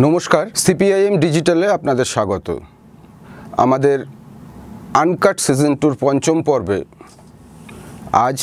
নমস্কার, 0.00 0.44
সিপিআইএম 0.64 1.14
ডিজিটালে 1.24 1.66
আপনাদের 1.76 2.06
স্বাগত। 2.14 2.48
আমাদের 3.64 3.98
আনকাট 5.02 5.36
সিজন 5.44 5.72
টুর 5.80 5.94
পঞ্চম 6.04 6.38
পর্বে 6.48 6.78
আজ 8.26 8.38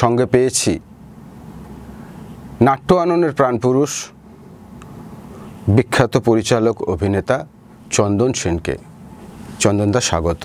সঙ্গে 0.00 0.26
পেয়েছি 0.26 0.72
নাট্য 2.66 2.88
আননের 3.02 3.32
প্রাণপুরুষ, 3.38 3.92
বিখ্যাত 5.76 6.14
পরিচালক 6.28 6.76
অভিনেতা 6.94 7.36
চন্দন 7.96 8.30
সেনকে। 8.40 8.74
চন্দনদা 9.62 10.00
স্বাগত। 10.08 10.42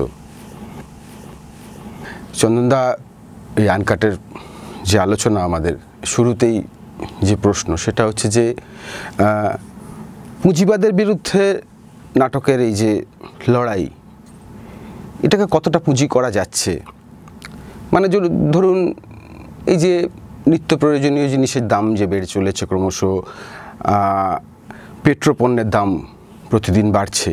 চন্দনদা 2.42 2.82
এই 3.62 3.68
আনকাটের 3.76 4.14
যে 4.90 4.98
আলোচনা 5.06 5.40
আমাদের 5.50 5.76
শুরুতেই 6.14 6.58
যে 7.28 7.36
প্রশ্ন, 7.44 7.70
সেটা 7.84 8.04
হচ্ছে 8.08 8.28
যে 8.36 8.46
পুঁজিবাদের 10.44 10.94
বিরুদ্ধে 11.00 11.44
নাটকের 12.22 12.60
এই 12.68 12.74
যে 12.82 12.92
লড়াই, 13.54 13.86
এটাকে 15.26 15.46
কতটা 15.56 15.80
পুঁজি 15.86 16.06
করা 16.16 16.30
যাচ্ছে? 16.38 16.74
মানে 17.94 18.06
ধরুন 18.54 18.80
এই 19.74 19.78
যে 19.84 19.94
নিত্য 20.52 20.72
প্রয়োজনীয় 20.82 21.28
জিনিসের 21.34 21.66
দাম 21.74 21.86
যে 22.00 22.06
বেড়ে 22.12 22.28
চলেছে 22.36 22.64
ক্রমশ 22.70 23.00
পেট্রোপণ্যের 25.04 25.70
দাম 25.76 25.90
প্রতিদিন 26.52 26.88
বাড়ছে, 26.96 27.32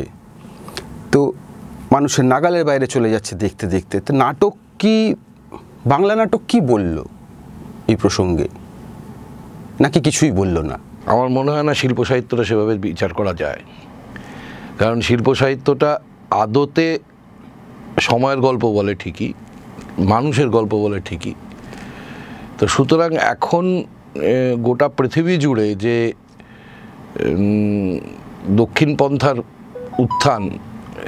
তো 1.13 1.19
মানুষের 1.95 2.25
নাগালের 2.33 2.63
বাইরে 2.69 2.85
চলে 2.93 3.09
যাচ্ছে 3.13 3.33
দেখতে 3.43 3.65
দেখতে, 3.73 3.95
তো 4.05 4.11
নাটক 4.23 4.53
কি, 4.81 4.95
বাংলা 5.91 6.13
নাটক 6.19 6.41
কি 6.51 6.57
বলল 6.71 6.95
এই 7.91 7.95
প্রসঙ্গে? 8.03 8.47
নাকি 9.83 9.99
কিছুই 10.07 10.31
বলল 10.39 10.57
না? 10.71 10.77
আমার 11.11 11.29
মনে 11.37 11.49
হয় 11.53 11.65
না 11.69 11.73
শিল্প 11.81 11.99
সাহিত্যটা 12.09 12.43
সেভাবে 12.49 12.73
বিচার 12.87 13.11
করা 13.19 13.33
যায়। 13.41 13.61
কারণ 14.79 14.97
শিল্প 15.07 15.27
সাহিত্যটা 15.41 15.89
আদতে 16.43 16.87
সময়ের 18.07 18.39
গল্প 18.47 18.63
বলে 18.77 18.93
ঠিকই, 19.03 19.31
মানুষের 20.13 20.49
গল্প 20.57 20.73
বলে 20.85 20.99
ঠিকই। 21.09 21.33
তো 22.57 22.63
সুতরাং 22.75 23.11
এখন 23.33 23.65
গোটা 24.67 24.87
পৃথিবী 24.97 25.33
জুড়ে 25.43 25.67
যে 25.83 25.95
দক্ষিণ 28.61 28.91
পন্থার 29.01 29.37
উত্থান 30.03 30.43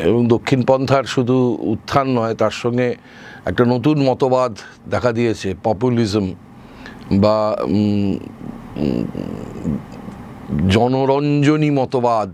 এবং 0.07 0.21
দক্ষিণ 0.33 0.61
পন্থার 0.69 1.05
শুধু 1.15 1.37
উত্থান 1.73 2.07
নয়, 2.17 2.35
তার 2.41 2.55
সঙ্গে 2.61 2.87
একটা 3.49 3.63
নতুন 3.73 3.95
মতবাদ 4.09 4.51
দেখা 4.93 5.11
দিয়েছে 5.17 5.49
পপুলিজম 5.67 6.25
বা 7.23 7.37
জনরঞ্জনী 10.69 11.69
মতবাদ 11.71 12.31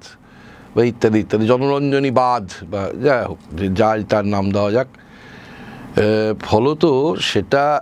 বা 0.75 0.83
ইত্যাদি 0.83 1.19
ইত্যাদি 1.19 1.45
জনরঞ্জনীবাদ 1.47 2.45
বা 2.71 2.89
যাই 3.03 3.25
হোক, 3.25 3.39
যে 3.53 3.69
যার 3.69 4.03
তার 4.03 4.25
নাম 4.27 4.51
দেওয়া 4.51 4.71
যাক। 4.71 4.87
ফলত 6.41 6.83
সেটা 7.19 7.81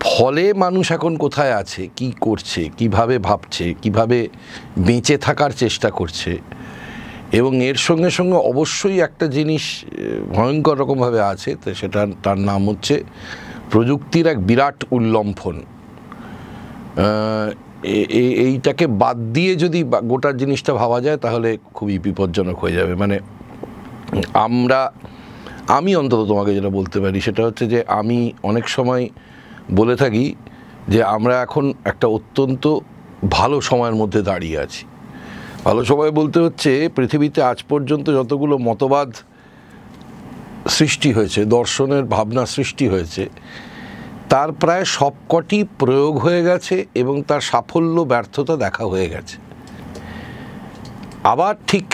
ফলে 0.00 0.52
মানুষ 0.54 0.92
এখন 0.92 1.16
কোথায় 1.16 1.54
আছে, 1.54 1.88
কি 1.96 2.12
করছে, 2.20 2.68
কীভাবে 2.78 3.18
ভাবছে, 3.18 3.74
কীভাবে 3.82 4.28
বেঁচে 4.78 5.16
থাকার 5.18 5.50
চেষ্টা 5.50 5.90
করছে। 5.90 6.38
এবং 7.32 7.62
এর 7.62 7.74
সঙ্গে 7.74 8.10
সঙ্গে 8.10 8.36
অবশ্যই 8.52 9.00
একটা 9.00 9.26
জিনিস 9.26 9.84
ভয়ঙ্কর 10.36 10.76
রকমভাবে 10.78 11.20
আছে, 11.22 11.56
তো 11.64 11.74
সেটা 11.74 12.06
তার 12.22 12.38
নাম 12.38 12.68
হচ্ছে 12.68 13.04
প্রযুক্তির 13.70 14.26
এক 14.26 14.46
বিরাট 14.46 14.84
উল্লম্ফন। 14.90 15.56
এইটাকে 17.82 18.86
বাদ 18.86 19.16
দিয়ে 19.16 19.56
যদি 19.56 19.84
বা- 19.84 20.02
গোটা 20.02 20.32
জিনিসটা 20.32 20.74
ভাবা 20.74 21.00
যায়, 21.00 21.16
তাহলে 21.16 21.58
খুবই 21.74 21.98
বিপজ্জনক 21.98 22.58
হয়ে 22.58 22.72
যাবে। 22.72 22.94
মানে 22.94 23.18
আমরা, 24.34 24.92
আমি 25.68 25.96
অন্তত 25.96 26.24
তোমাকে 26.28 26.54
যেটা 26.54 26.68
বলতে 26.68 27.00
পারি, 27.00 27.20
সেটা 27.20 27.46
হচ্ছে 27.46 27.66
যে 27.66 27.84
আমি 27.88 28.32
অনেক 28.42 28.68
সময় 28.68 29.08
বলে 29.74 29.96
থাকি 29.96 30.34
যে 30.88 31.02
আমরা 31.02 31.42
এখন 31.42 31.72
একটা 31.84 32.06
অত্যন্ত 32.06 32.78
ভালো 33.30 33.60
সময়ের 33.60 33.94
মধ্যে 33.94 34.22
দাঁড়িয়ে 34.22 34.58
আছি। 34.58 34.86
ভালো 35.64 35.84
সময় 35.84 36.10
বলতে 36.10 36.40
হচ্ছে, 36.40 36.88
পৃথিবীতে 36.96 37.42
আজ 37.42 37.62
পর্যন্ত 37.68 38.10
যতগুলো 38.10 38.58
মতবাদ 38.58 39.12
সৃষ্টি 40.68 41.12
হয়েছে, 41.12 41.44
দর্শনের 41.44 42.04
ভাবনা 42.04 42.46
সৃষ্টি 42.46 42.88
হয়েছে 42.88 43.28
তার 44.30 44.52
প্রায় 44.52 44.84
সবকটি 44.84 45.64
প্রয়োগ 45.78 46.18
হয়ে 46.18 46.42
গেছে 46.42 46.86
এবং 46.94 47.22
তার 47.22 47.40
সাফল্য, 47.40 48.00
ব্যর্থতা 48.00 48.56
দেখা 48.56 48.84
হয়ে 48.84 49.08
গেছে। 49.08 49.36
আবার 51.24 51.54
ঠিক 51.66 51.86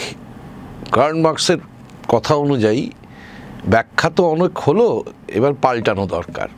কার্ন 0.93 1.21
মার্কসের 1.21 1.59
কথা 2.09 2.35
অনুযায়ী 2.35 2.91
ব্যাখ্যা 3.67 4.11
তো 4.11 4.23
অনেক 4.31 4.59
হলো, 4.59 5.05
এবার 5.29 5.53
পাল্টানো 5.63 6.07
দরকার। 6.07 6.49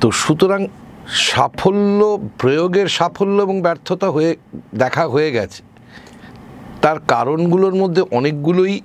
তো 0.00 0.10
সুতরাং 0.10 0.66
সাফল্য, 1.06 2.00
প্রয়োগের 2.38 2.88
সাফল্য 2.88 3.42
এবং 3.42 3.60
ব্যর্থতা 3.60 4.10
হয়ে, 4.10 4.36
দেখা 4.74 5.08
হয়ে 5.08 5.30
গেছে। 5.32 5.62
তার 6.82 6.98
কারণগুলোর 7.08 7.74
মধ্যে 7.74 8.02
অনেকগুলোই 8.10 8.80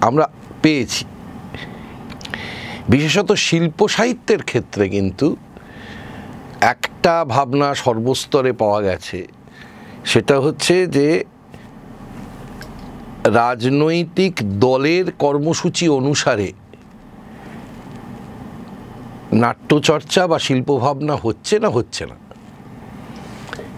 আমরা 0.00 0.24
পেয়েছি। 0.62 1.04
বিশেষত 2.88 3.32
শিল্প 3.32 3.88
সাহিত্যের 3.88 4.42
ক্ষেত্রে 4.42 4.88
কিন্তু 4.88 5.36
একটা 6.60 7.24
ভাবনা 7.24 7.74
সর্বস্তরে 7.74 8.52
পাওয়া 8.52 8.82
গেছে। 8.82 9.26
সেটা 10.04 10.40
হচ্ছে 10.40 10.86
যে 10.86 11.24
রাজনৈতিক 13.24 14.60
দলের 14.60 15.12
কর্মসূচি 15.12 15.88
অনুসারে 15.88 16.52
নাট্যচর্চা 19.32 20.26
বা 20.26 20.38
শিল্পভাবনা 20.38 21.16
হচ্ছে 21.22 21.58
না 21.58 21.68
হচ্ছে 21.68 22.06
না। 22.06 22.14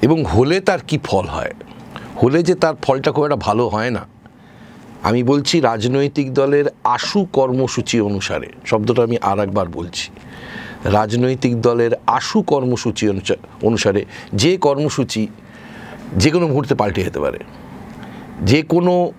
এবং 0.03 0.25
হলে 0.25 0.60
তার 0.60 0.78
কি 0.87 0.98
ফল 1.04 1.26
হয়? 1.26 1.54
হলে 2.22 2.43
যে 2.43 2.54
তার 2.54 2.75
ফলটা 2.82 3.12
খুব 3.12 3.25
একটা 3.25 3.37
ভালো 3.37 3.69
হয় 3.69 3.91
না। 3.91 4.13
আমি 5.04 5.22
বলছি 5.22 5.60
রাজনৈতিক 5.60 6.34
দলের 6.34 6.65
আশু 6.84 7.26
কর্মসূচি 7.32 8.00
অনুসারে, 8.00 8.47
শব্দটা 8.66 9.03
আমি 9.03 9.16
আর 9.20 9.38
একবার 9.38 9.69
বলছি। 9.69 10.10
রাজনৈতিক 10.84 11.60
দলের 11.60 11.91
আশু 12.06 12.42
কর্মসূচি 12.42 13.09
অনুসা- 13.09 13.66
অনুসারে 13.66 14.04
যে 14.32 14.56
কর্মসূচি 14.56 15.26
যে 16.16 16.31
কোনো 16.31 16.47
মুহূর্তে 16.48 16.75
পাল্টে 16.75 17.04
যেতে 17.04 17.20
পারে। 17.20 17.38
যে 18.43 18.62
কোনো 18.62 19.12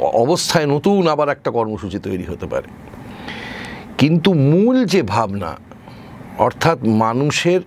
অবস্থায় 0.00 0.66
নতুন 0.66 1.08
আবার 1.08 1.28
একটা 1.28 1.50
কর্মসূচি 1.50 1.98
তৈরি 1.98 2.22
হতে 2.22 2.46
পারে। 2.46 2.68
কিন্তু 3.98 4.34
মূল 4.34 4.84
যে 4.84 5.02
ভাবনা, 5.02 5.56
অর্থাৎ 6.38 6.84
মানুষের 6.84 7.60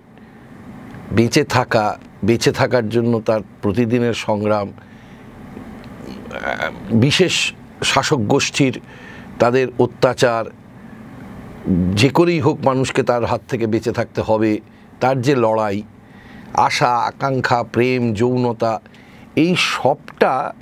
বেঁচে 1.12 1.44
থাকা, 1.44 1.98
বেঁচে 2.24 2.52
থাকার 2.52 2.88
জন্য 2.88 3.20
তার 3.20 3.40
প্রতিদিনের 3.62 4.14
সংগ্রাম 4.14 4.72
বিশেষ 6.92 7.52
শাসক 7.82 8.18
গোষ্ঠীর, 8.18 8.74
তাদের 9.38 9.66
অত্যাচার, 9.78 10.44
যে 12.00 12.08
করেই 12.10 12.40
হোক 12.40 12.58
মানুষকে 12.64 13.02
তার 13.02 13.22
হাত 13.24 13.42
থেকে 13.48 13.66
বেঁচে 13.66 13.92
থাকতে 13.92 14.20
হবে, 14.22 14.60
তার 15.00 15.16
যে 15.22 15.34
লড়াই, 15.34 15.82
আশা, 16.66 16.92
আকাঙ্ক্ষা, 17.10 17.62
প্রেম, 17.74 18.02
যৌনতা, 18.14 18.80
এই 19.36 19.56
সবটা 19.56 20.52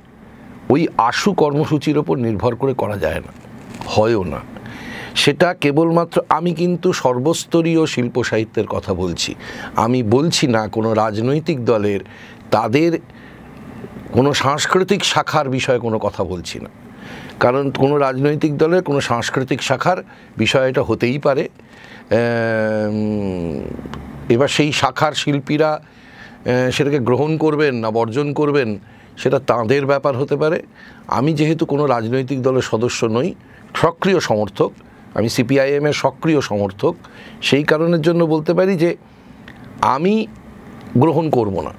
ওই 0.69 0.87
আশু 0.97 1.33
কর্মসূচির 1.33 1.97
ওপর 1.97 2.15
নির্ভর 2.17 2.53
করে 2.55 2.73
করা 2.73 2.97
যায় 2.97 3.19
না, 3.19 3.31
হয়ও 3.87 4.23
না। 4.23 4.41
সেটা 5.15 5.53
কেবলমাত্র 5.53 6.21
আমি 6.29 6.51
কিন্তু 6.53 6.93
সর্বস্তরীয় 6.93 7.85
শিল্প 7.85 8.23
সাহিত্যের 8.23 8.67
কথা 8.67 8.93
বলছি। 8.93 9.35
আমি 9.75 10.03
বলছি 10.03 10.47
না 10.47 10.67
কোনো 10.67 10.93
রাজনৈতিক 10.93 11.65
দলের, 11.65 11.99
তাদের 12.51 12.91
কোনো 14.11 14.33
সাংস্কৃতিক 14.33 15.01
শাখার 15.03 15.49
বিষয়ে 15.49 15.79
কোনো 15.79 15.97
কথা 15.99 16.23
বলছি 16.23 16.59
না। 16.59 16.69
কারণ 17.43 17.63
কোনো 17.81 17.95
রাজনৈতিক 18.05 18.53
দলের, 18.61 18.81
কোনো 18.89 18.99
সাংস্কৃতিক 19.09 19.59
শাখার 19.69 19.99
বিষয় 20.41 20.65
এটা 20.71 20.81
হতেই 20.89 21.17
পারে। 21.25 21.43
এবার 24.33 24.49
সেই 24.57 24.69
শাখার 24.81 25.13
শিল্পীরা 25.21 25.71
সেটাকে 26.75 26.99
গ্রহণ 27.07 27.31
করবেন 27.43 27.73
না 27.83 27.89
বর্জন 27.97 28.27
করবেন, 28.39 28.69
সেটা 29.21 29.37
তাঁদের 29.49 29.83
ব্যাপার 29.91 30.13
হতে 30.21 30.35
পারে। 30.41 30.59
আমি 31.17 31.31
যেহেতু 31.39 31.63
কোনো 31.71 31.83
রাজনৈতিক 31.95 32.39
দলের 32.47 32.65
সদস্য 32.71 32.99
নই, 33.17 33.29
সক্রিয় 33.83 34.19
সমর্থক, 34.29 34.71
আমি 35.17 35.27
সিপিআইএমের 35.35 35.95
সক্রিয় 36.03 36.39
সমর্থক, 36.49 36.93
সেই 37.47 37.63
কারণের 37.71 38.01
জন্য 38.07 38.21
বলতে 38.33 38.51
পারি 38.57 38.73
যে 38.83 38.91
আমি 39.95 40.15
গ্রহণ 41.01 41.25
করব 41.37 41.55
না। 41.67 41.73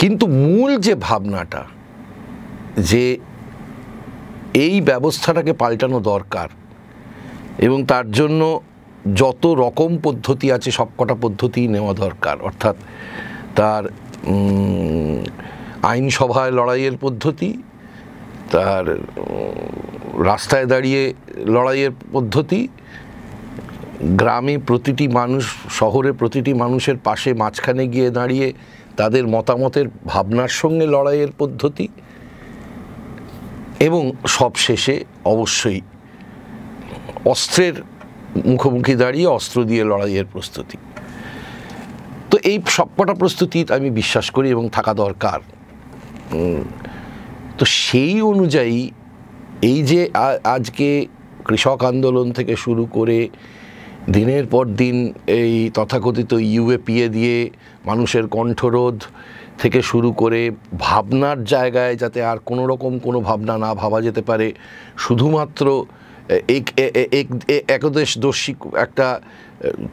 কিন্তু 0.00 0.24
মূল 0.44 0.70
যে 0.86 0.94
ভাবনাটা, 1.06 1.62
যে 2.90 3.04
এই 4.54 4.80
ব্যবস্থাটাকে 4.80 5.52
পাল্টানো 5.52 6.00
দরকার। 6.00 6.48
এবং 7.58 7.84
তার 7.84 8.10
জন্য 8.10 8.62
যত 9.14 9.46
রকম 9.46 9.98
পদ্ধতি 10.02 10.52
আছে 10.52 10.70
সবকটা 10.70 11.14
পদ্ধতিই 11.14 11.68
নেওয়া 11.68 11.94
দরকার। 11.94 12.42
অর্থাৎ 12.42 12.76
তার 13.56 13.84
আইনসভায় 15.82 16.50
লড়াইয়ের 16.50 16.96
পদ্ধতি, 17.00 17.62
তার 18.50 18.98
রাস্তায় 20.24 20.66
দাঁড়িয়ে 20.66 21.14
লড়াইয়ের 21.36 21.90
পদ্ধতি, 22.12 22.68
গ্রামে 24.02 24.58
প্রতিটি 24.58 25.08
মানুষ, 25.08 25.54
শহরে 25.70 26.12
প্রতিটি 26.12 26.54
মানুষের 26.54 26.96
পাশে 27.04 27.34
মাঝখানে 27.34 27.86
গিয়ে 27.86 28.10
দাঁড়িয়ে 28.10 28.52
তাদের 28.96 29.26
মতামতের, 29.26 29.86
ভাবনার 30.06 30.48
সঙ্গে 30.48 30.86
লড়াইয়ের 30.86 31.28
পদ্ধতি 31.38 31.88
এবং 33.86 34.02
সব 34.36 34.52
শেষে 34.66 34.94
অবশ্যই 35.34 35.80
অস্ত্রের 37.32 37.74
মুখোমুখি 38.50 38.94
দাঁড়িয়ে 39.02 39.28
অস্ত্র 39.38 39.58
দিয়ে 39.70 39.82
লড়াইয়ের 39.90 40.28
প্রস্তুতি। 40.32 40.76
তো 42.30 42.36
এই 42.50 42.56
সবকটা 42.76 43.14
প্রস্তুতি 43.22 43.58
আমি 43.76 43.88
বিশ্বাস 44.00 44.26
করি 44.36 44.48
এবং 44.50 44.64
থাকা 44.76 44.92
দরকার। 45.04 45.38
তো 47.58 47.64
সেই 47.84 48.16
অনুযায়ী 48.32 48.78
এই 49.70 49.78
যে 49.90 50.00
আজকে 50.56 50.88
কৃষক 51.46 51.80
আন্দোলন 51.92 52.26
থেকে 52.32 52.54
শুরু 52.64 52.84
করে 52.96 53.18
দিনের 54.16 54.46
পর 54.46 54.64
দিন 54.82 54.96
এই 55.26 55.54
তথাকথিত 55.76 56.32
ইউএপিএ 56.54 57.06
দিয়ে 57.16 57.36
মানুষের 57.86 58.24
কণ্ঠরোধ 58.36 58.98
থেকে 59.60 59.80
শুরু 59.90 60.12
করে 60.12 60.40
ভাবনার 60.86 61.38
জায়গায় 61.44 61.94
যাতে 62.02 62.18
আর 62.30 62.38
কোনো 62.48 62.62
রকম 62.72 62.92
কোনো 63.06 63.18
ভাবনা 63.28 63.54
না 63.64 63.70
ভাবা 63.74 63.98
যেতে 64.06 64.22
পারে, 64.28 64.48
শুধুমাত্র 65.04 65.66
একদেশ 67.76 68.10
দর্শী 68.18 68.52
একটা 68.84 69.06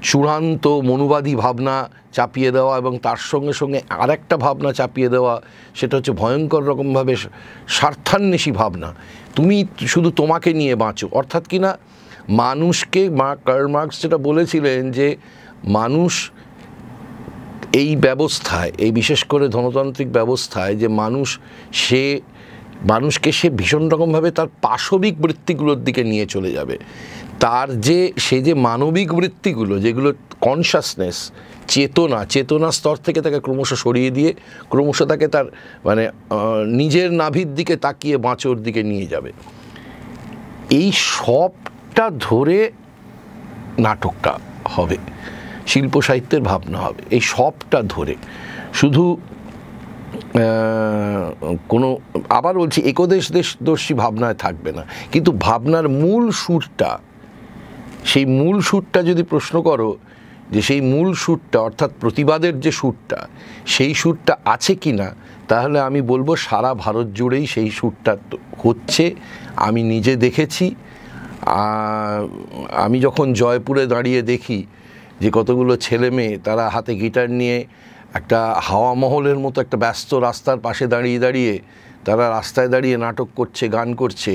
চূড়ান্ত 0.09 0.65
মনুবাদী 0.89 1.33
ভাবনা 1.35 1.75
চাপিয়ে 2.17 2.51
দেওয়া 2.57 2.73
এবং 2.81 2.94
তার 3.05 3.19
সঙ্গে 3.31 3.53
সঙ্গে 3.62 3.79
আরেকটা 4.03 4.35
ভাবনা 4.45 4.69
চাপিয়ে 4.79 5.09
দেওয়া, 5.15 5.33
সেটা 5.79 5.94
হচ্ছে 5.97 6.13
ভয়ঙ্কর 6.21 6.63
রকমভাবে 6.69 7.13
স্বার্থান্বেষী 7.77 8.51
ভাবনা। 8.62 8.89
তুমি 9.35 9.55
শুধু 9.94 10.09
তোমাকে 10.12 10.50
নিয়ে 10.53 10.75
বাঁচো, 10.83 11.05
অর্থাৎ 11.19 11.44
কি 11.51 11.59
না 11.65 11.71
মানুষকে 12.29 13.09
মা 13.09 13.35
কার্ল 13.45 13.67
মার্কস 13.67 14.01
যেটা 14.01 14.17
বলেছিলেন 14.17 14.91
যে 14.91 15.15
মানুষ 15.63 16.31
এই 17.73 17.95
ব্যবস্থায়, 17.95 18.71
এই 18.77 18.91
বিশেষ 18.91 19.23
করে 19.23 19.47
ধনতান্ত্রিক 19.47 20.11
ব্যবস্থায় 20.11 20.75
যে 20.75 20.87
মানুষ 20.87 21.39
সে, 21.71 22.21
মানুষকে 22.87 23.31
সে 23.31 23.49
ভীষণ 23.49 23.89
রকমভাবে 23.89 24.31
তার 24.31 24.47
পাশবিক 24.61 25.21
বৃত্তিগুলোর 25.21 25.83
দিকে 25.83 26.03
নিয়ে 26.03 26.25
চলে 26.25 26.51
যাবে। 26.51 26.77
তার 27.39 27.81
যে, 27.81 28.13
সে 28.17 28.41
যে 28.41 28.53
মানবিক 28.53 29.13
বৃত্তিগুলো, 29.13 29.79
যেগুলো 29.79 30.13
কনসাসনেস 30.41 31.31
চেতনা 31.67 32.25
চেতনা 32.25 32.71
স্তর 32.71 32.95
থেকে 32.95 33.21
তাকে 33.21 33.39
ক্রমশ 33.39 33.73
সরিয়ে 33.73 34.11
দিয়ে, 34.11 34.33
ক্রমশ 34.69 35.01
তাকে 35.01 35.27
তার 35.27 35.45
মানে 35.85 36.09
নিজের 36.65 37.11
নাভির 37.13 37.55
দিকে 37.55 37.75
তাকিয়ে 37.75 38.17
বাঁচোর 38.17 38.61
দিকে 38.63 38.83
নিয়ে 38.83 39.05
যাবে। 39.05 39.31
এই 40.69 40.91
সবটা 42.00 42.18
ধরে 42.30 42.60
নাটকটা 43.86 44.34
হবে, 44.75 44.98
শিল্প 45.72 45.94
সাহিত্যের 46.07 46.44
ভাবনা 46.50 46.80
হবে, 46.86 47.01
এই 47.16 47.24
সবটা 47.34 47.80
ধরে। 47.94 48.16
শুধু 48.80 49.04
কোনো, 51.72 51.88
আবার 52.40 52.54
বলছি 52.62 52.80
একদেশ 52.92 53.24
দেশদর্শী 53.38 53.94
ভাবনায় 54.04 54.38
থাকবে 54.44 54.72
না, 54.78 54.84
কিন্তু 55.13 55.31
ভাবনার 55.48 55.88
মূল 56.04 56.24
সুরটা, 56.44 56.92
সেই 58.12 58.25
মূল 58.40 58.56
সুরটা 58.69 59.00
যদি 59.10 59.24
প্রশ্ন 59.31 59.56
করো, 59.69 59.90
যে 60.54 60.62
সেই 60.68 60.81
মূল 60.94 61.10
সুরটা, 61.24 61.57
অর্থাৎ 61.68 61.92
প্রতিবাদের 62.01 62.56
যে 62.66 62.72
সুরটা, 62.80 63.19
সেই 63.75 63.94
সুরটা 64.01 64.34
আছে 64.54 64.74
কি 64.84 64.92
না, 65.01 65.10
তাহলে 65.50 65.78
আমি 65.88 66.00
বলব 66.12 66.30
সারা 66.48 66.72
ভারত 66.84 67.07
জুড়েই 67.19 67.46
সেই 67.54 67.69
সুরটা 67.80 68.13
হচ্ছে, 68.63 69.04
আমি 69.68 69.81
নিজে 69.94 70.13
দেখেছি 70.28 70.68
আমি 72.86 72.97
যখন 73.06 73.27
জয়পুরে 73.33 73.83
দাঁড়িয়ে 73.94 74.21
দেখি 74.21 74.59
যে 75.21 75.30
কতগুলো 75.38 75.74
ছেলে 75.86 76.09
মেয়ে, 76.18 76.33
তারা 76.38 76.63
হাতে 76.69 76.94
গিটার 77.01 77.30
নিয়ে 77.30 77.57
একটা 78.19 78.39
হাওয়া 78.68 78.91
মহলের 78.94 79.39
মতো 79.45 79.57
একটা 79.62 79.77
ব্যস্ত 79.77 80.09
রাস্তার 80.27 80.59
পাশে 80.65 80.86
দাঁড়িয়ে 80.88 81.19
দাঁড়িয়ে, 81.19 81.53
তারা 82.07 82.25
রাস্তায় 82.30 82.69
দাঁড়িয়ে 82.74 82.97
নাটক 83.06 83.30
করছে, 83.39 83.63
গান 83.77 83.89
করছে, 84.01 84.33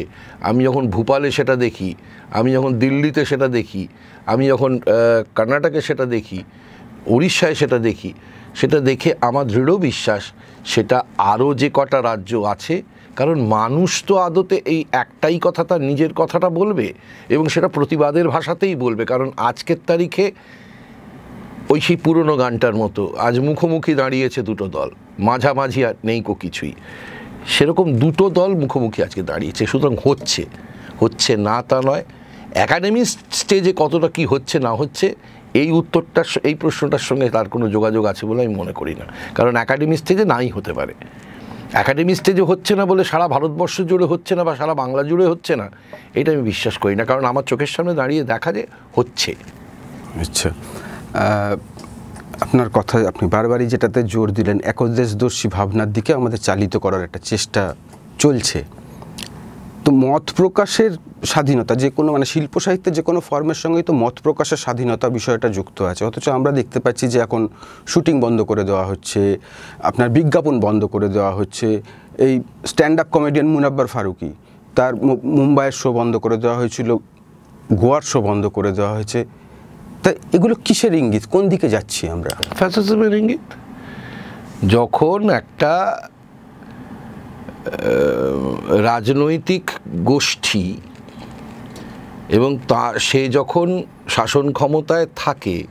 আমি 0.49 0.61
যখন 0.65 0.85
ভূপালে 0.95 1.29
সেটা 1.31 1.55
দেখি, 1.57 1.91
আমি 2.39 2.51
যখন 2.57 2.73
দিল্লিতে 2.83 3.23
সেটা 3.25 3.49
দেখি, 3.49 3.83
আমি 4.33 4.45
যখন 4.49 4.73
কর্ণাটকে 5.37 5.81
সেটা 5.81 6.05
দেখি, 6.07 6.41
উড়িষ্যায় 7.15 7.55
সেটা 7.55 7.79
দেখি, 7.79 8.11
সেটা 8.55 8.79
দেখে 8.81 9.11
আমার 9.21 9.47
দৃঢ় 9.47 9.75
বিশ্বাস, 9.89 10.23
সেটা 10.73 10.99
আরও 11.33 11.49
যে 11.61 11.69
কটা 11.75 11.99
রাজ্য 12.03 12.33
আছে 12.53 12.83
কারণ 13.17 13.37
মানুষ 13.57 13.91
তো 14.09 14.15
আদতে 14.27 14.57
এই 14.75 14.81
একটাই 15.03 15.39
কথা 15.47 15.63
তার 15.65 15.83
নিজের 15.91 16.13
কথাটা 16.21 16.49
বলবে 16.61 16.87
এবং 17.35 17.45
সেটা 17.55 17.69
প্রতিবাদের 17.69 18.27
ভাষাতেই 18.29 18.75
বলবে। 18.85 19.03
কারণ 19.13 19.29
আজকের 19.51 19.79
তারিখে 19.87 20.25
ওই 21.73 21.81
সেই 21.87 21.97
পুরনো 21.97 22.35
গানটার 22.43 22.75
মতো 22.83 23.03
আজ 23.27 23.35
মুখোমুখি 23.49 23.93
দাঁড়িয়েছে 23.95 24.41
দুটো 24.43 24.67
দল, 24.77 24.89
মাঝামাঝি 25.19 25.81
আর 25.85 25.95
নেই 26.05 26.21
কো 26.21 26.35
কিছুই। 26.35 26.73
সেরকম 27.55 27.87
দুটো 28.03 28.25
দল 28.31 28.51
মুখোমুখি 28.63 29.01
আজকে 29.03 29.23
দাঁড়িয়েছে, 29.23 29.63
সুতরাং 29.67 29.95
হচ্ছে 30.05 30.43
হচ্ছে 31.01 31.33
না 31.49 31.57
তা 31.69 31.79
নয়। 31.89 32.05
একাডেমি 32.65 33.03
স্টেজে 33.41 33.73
কতটা 33.77 34.09
কি 34.09 34.25
হচ্ছে 34.27 34.57
না 34.59 34.73
হচ্ছে, 34.75 35.07
এই 35.61 35.69
উত্তরটার 35.71 36.27
এই 36.49 36.55
প্রশ্নটার 36.55 37.05
সঙ্গে 37.09 37.27
তার 37.31 37.47
কোনো 37.49 37.67
যোগাযোগ 37.69 38.05
আছে 38.13 38.23
বলে 38.27 38.41
আমি 38.47 38.55
মনে 38.55 38.73
করি 38.73 38.95
না। 39.01 39.07
কারণ 39.35 39.53
একাডেমি 39.57 39.97
স্টেজে 39.97 40.25
নাই 40.25 40.49
হতে 40.49 40.73
পারে। 40.73 40.95
একাডেমি 41.81 42.15
স্টেজে 42.21 42.45
হচ্ছে 42.51 42.73
না 42.79 42.85
বলে 42.91 43.03
সারা 43.11 43.27
ভারতবর্ষ 43.35 43.77
জুড়ে 43.91 44.07
হচ্ছে 44.13 44.33
না 44.39 44.43
বা 44.49 44.53
সারা 44.61 44.75
বাংলা 44.83 45.03
জুড়ে 45.11 45.27
হচ্ছে 45.33 45.53
না, 45.61 45.67
এটা 46.21 46.31
আমি 46.35 46.43
বিশ্বাস 46.53 46.75
করি 46.83 46.95
না। 47.01 47.05
কারণ 47.11 47.25
আমার 47.31 47.45
চোখের 47.51 47.71
সামনে 47.75 47.93
দাঁড়িয়ে 48.01 48.23
দেখা 48.33 48.51
যে 48.57 48.63
হচ্ছে। 48.97 49.31
আচ্ছা। 50.23 50.49
আপনার 52.45 52.69
কথা 52.79 52.97
আপনি 53.11 53.25
বারবারই 53.35 53.67
যেটাতে 53.73 54.01
জোর 54.13 54.29
দিলেন, 54.39 54.59
একদেশদর্শী 54.73 55.47
ভাবনার 55.57 55.91
দিকে 55.97 56.11
আমাদের 56.21 56.41
চালিত 56.49 56.75
করার 56.85 57.03
একটা 57.07 57.21
চেষ্টা 57.31 57.63
চলছে। 58.19 58.59
তো 59.85 59.91
মত 60.05 60.25
প্রকাশের 60.41 60.93
স্বাধীনতা 61.33 61.73
যে 61.83 61.89
কোনো 61.97 62.09
মানে 62.15 62.27
শিল্প 62.33 62.55
সাহিত্যের 62.65 62.95
যে 62.99 63.03
কোনো 63.09 63.21
ফর্মের 63.29 63.59
সঙ্গেই 63.63 63.85
তো 63.89 63.93
মত 64.03 64.15
প্রকাশের 64.27 64.61
স্বাধীনতা 64.65 65.07
বিষয়টা 65.19 65.49
যুক্ত 65.57 65.79
আছে। 65.91 66.03
অথচ 66.09 66.27
আমরা 66.39 66.51
দেখতে 66.59 66.79
পাচ্ছি 66.85 67.05
যে 67.13 67.19
এখন 67.27 67.43
শুটিং 67.93 68.15
বন্ধ 68.25 68.39
করে 68.51 68.63
দেওয়া 68.69 68.85
হচ্ছে, 68.91 69.21
আপনার 69.89 70.09
বিজ্ঞাপন 70.17 70.55
বন্ধ 70.67 70.83
করে 70.95 71.09
দেওয়া 71.17 71.33
হচ্ছে, 71.39 71.69
এই 72.27 72.35
stand 72.71 72.97
up 73.03 73.09
comedian 73.15 73.49
Munawar 73.55 73.87
Faruqui, 73.95 74.31
তার 74.77 74.93
মুম্বাইয়ের 75.39 75.77
শো 75.81 75.89
বন্ধ 75.99 76.15
করে 76.25 76.37
দেওয়া 76.43 76.57
হয়েছিল, 76.61 76.91
গোয়ার 77.83 78.05
শো 78.11 78.19
বন্ধ 78.29 78.45
করে 78.57 78.71
দেওয়া 78.79 78.93
হয়েছে। 78.97 79.21
তা 80.03 80.09
এগুলো 80.37 80.55
কিসের 80.67 80.95
ইঙ্গিত? 81.01 81.25
কোন 81.35 81.43
দিকে 81.53 81.67
যাচ্ছি 81.75 82.03
আমরা? 82.15 82.33
ফ্যাসিজমের 82.59 83.13
ইঙ্গিত? 83.21 83.45
যখন 84.75 85.21
একটা 85.41 85.73
রাজনৈতিক 88.69 89.71
গোষ্ঠী 90.05 90.77
এবং 92.29 92.59
তা, 92.69 92.99
সে 92.99 93.29
যখন 93.29 93.83
শাসন 94.09 94.53
ক্ষমতায় 94.53 95.07
থাকে, 95.17 95.65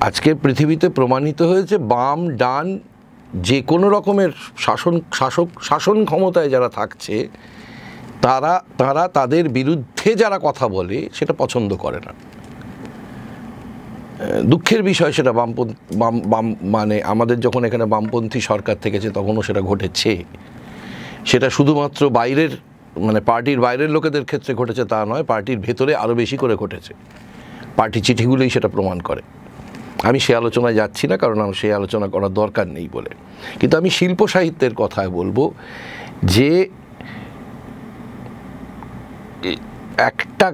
আজকের 0.00 0.34
পৃথিবীতে 0.34 0.88
প্রমাণিত 0.88 1.42
হয়েছে 1.42 1.78
বাম, 1.78 2.20
ডান, 2.36 2.78
যে 3.34 3.62
কোনো 3.62 3.88
রকমের 3.88 4.30
শাসন, 4.58 5.00
শাসক, 5.12 5.48
শাসন 5.62 6.04
ক্ষমতায় 6.04 6.48
যারা 6.48 6.68
থাকছে, 6.68 7.28
তারা 8.22 8.62
তারা 8.78 9.08
তাদের 9.08 9.48
বিরুদ্ধে 9.48 10.14
যারা 10.14 10.38
কথা 10.42 10.68
বলে, 10.68 11.08
সেটা 11.14 11.32
পছন্দ 11.32 11.70
করে 11.74 12.00
না। 12.06 12.12
দুঃখের 14.52 14.82
বিষয় 14.82 15.12
সেটা 15.12 15.32
বামপন্থী 15.32 15.74
বাম 15.96 16.14
বাম 16.32 16.46
মানে 16.76 16.96
আমাদের 17.02 17.40
যখন 17.40 17.62
এখানে 17.64 17.84
বামপন্থী 17.86 18.40
সরকার 18.40 18.76
থেকেছে 18.84 19.10
তখনও 19.10 19.42
সেটা 19.42 19.60
ঘটেছে। 19.60 20.24
সেটা 21.30 21.50
শুধুমাত্র 21.50 22.00
বাইরের 22.10 22.52
মানে 23.06 23.20
পার্টির 23.20 23.60
বাইরের 23.60 23.90
লোকেদের 23.90 24.24
ক্ষেত্রে 24.24 24.52
ঘটেছে 24.54 24.84
তা 24.84 24.98
নয়, 25.10 25.22
পার্টির 25.22 25.58
ভেতরে 25.58 25.92
আরও 25.94 26.14
বেশি 26.14 26.36
করে 26.36 26.54
ঘটেছে। 26.56 26.92
পার্টি 27.76 28.00
চিঠিগুলোই 28.00 28.50
সেটা 28.50 28.68
প্রমাণ 28.68 28.98
করে। 29.00 29.22
আমি 30.08 30.18
সে 30.20 30.32
আলোচনায় 30.36 30.74
যাচ্ছি 30.74 31.04
না, 31.10 31.16
কারণ 31.16 31.38
আমার 31.40 31.54
সেই 31.54 31.72
আলোচনা 31.72 32.06
করার 32.08 32.32
দরকার 32.40 32.66
নেই 32.76 32.88
বলে। 32.92 33.10
কিন্তু 33.60 33.74
আমি 33.76 33.90
শিল্প 33.90 34.20
সাহিত্যের 34.26 34.74
কথায় 34.74 35.10
বলব 35.18 35.38
যে 36.34 36.50
একটা 40.10 40.46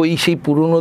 ওই 0.00 0.10
সেই 0.24 0.36
পুরনো 0.44 0.78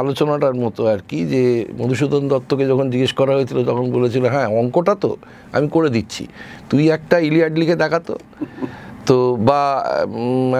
আলোচনাটার 0.00 0.56
মতো 0.64 0.80
আর 0.92 1.00
কি, 1.08 1.18
যে 1.32 1.42
মধুসূদন 1.78 2.22
দত্তকে 2.32 2.64
যখন 2.72 2.86
জিজ্ঞেস 2.92 3.12
করা 3.20 3.32
হয়েছিল, 3.36 3.58
তখন 3.70 3.84
বলেছিল 3.96 4.24
হ্যাঁ 4.34 4.48
অঙ্কটা 4.60 4.94
তো, 5.04 5.10
আমি 5.56 5.66
করে 5.74 5.88
দিচ্ছি। 5.96 6.22
তুই 6.70 6.82
একটা 6.96 7.16
ইলিয়াড 7.28 7.54
লিখে 7.60 7.76
দেখাতো 7.84 8.14
তো। 9.08 9.16
বা 9.48 9.60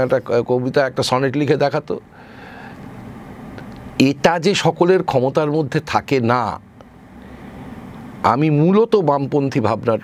একটা 0.04 0.18
কবিতা, 0.50 0.80
একটা 0.90 1.02
সনেট 1.10 1.34
লিখে 1.40 1.56
দেখাতো 1.64 1.94
এটা 4.10 4.32
যে 4.44 4.52
সকলের 4.64 5.02
ক্ষমতার 5.10 5.50
মধ্যে 5.56 5.78
থাকে 5.92 6.18
না, 6.32 6.42
আমি 8.32 8.48
মূলত 8.60 8.92
বামপন্থী 9.10 9.60
ভাবনার, 9.68 10.00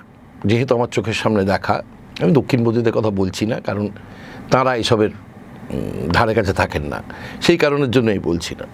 যেহেতু 0.49 0.71
আমার 0.77 0.89
চোখের 0.95 1.17
সামনে 1.21 1.43
দেখা, 1.53 1.75
আমি 2.21 2.31
দক্ষিণ 2.39 2.39
দক্ষিণপন্থীদের 2.39 2.93
কথা 2.97 3.11
বলছি 3.21 3.43
না, 3.51 3.57
কারণ 3.67 3.85
তারা 4.53 4.71
এসবের 4.83 5.11
ধারে 6.15 6.33
কাছে 6.33 6.53
থাকেন 6.53 6.83
না। 6.93 6.99
সেই 7.41 7.57
কারণের 7.57 7.91
জন্যই 7.91 8.21
বলছি 8.29 8.53
না। 8.59 8.67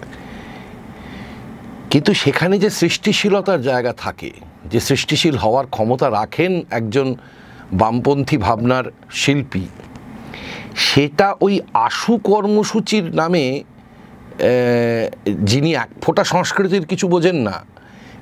কিন্তু 1.91 2.11
সেখানে 2.13 2.55
যে 2.63 2.69
সৃষ্টিশীলতার 2.69 3.61
জায়গা 3.61 3.93
থাকে, 3.97 4.31
যে 4.71 4.79
সৃষ্টিশীল 4.79 5.35
হওয়ার 5.37 5.65
ক্ষমতা 5.75 6.07
রাখেন 6.19 6.51
একজন 6.79 7.07
বামপন্থী 7.71 8.37
ভাবনার 8.37 8.85
শিল্পী, 9.21 9.65
সেটা 10.87 11.27
ওই 11.41 11.53
আশু 11.87 12.13
কর্মসূচির 12.29 13.05
নামে 13.15 13.45
যিনি 15.49 15.69
এক 15.83 15.89
ফোঁটা 16.01 16.23
সংস্কৃতির 16.23 16.85
কিছু 16.85 17.05
বোঝেন 17.07 17.37
না, 17.47 17.55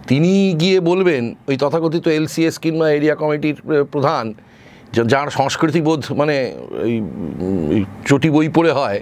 তিনি 0.10 0.32
গিয়ে 0.62 0.80
বলবেন, 0.90 1.24
ওই 1.48 1.56
তথাকথিত 1.62 2.06
এলসিএস 2.08 2.56
কিংবা 2.64 2.86
এরিয়া 2.98 3.16
কমিটির 3.22 3.58
প্রধান 3.92 4.26
যার 4.96 5.30
সংস্কৃতিবোধ 5.40 6.02
মানে 6.20 6.36
ওই 7.74 7.82
চটি 8.10 8.30
বই 8.36 8.48
পড়ে 8.58 8.72
হয়, 8.80 9.00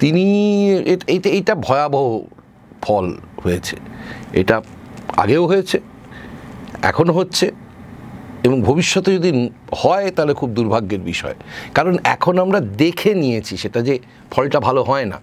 তিনি 0.00 0.24
এইটা 1.12 1.28
এইটা 1.36 1.54
ভয়াবহ 1.66 2.06
ফল 2.84 3.06
হয়েছে। 3.44 3.76
এটা 4.40 4.56
আগেও 5.22 5.44
হয়েছে, 5.50 5.78
এখনও 6.90 7.12
হচ্ছে 7.18 7.46
এবং 8.46 8.58
ভবিষ্যতে 8.68 9.10
যদি 9.18 9.30
হয় 9.80 10.06
তাহলে 10.16 10.32
খুব 10.40 10.50
দুর্ভাগ্যের 10.56 11.02
বিষয়। 11.10 11.36
কারণ 11.76 11.94
এখন 12.14 12.34
আমরা 12.44 12.58
দেখে 12.82 13.10
নিয়েছি 13.22 13.54
সেটা 13.62 13.80
যে 13.88 13.94
ফলটা 14.32 14.58
ভালো 14.66 14.80
হয় 14.90 15.06
না। 15.12 15.18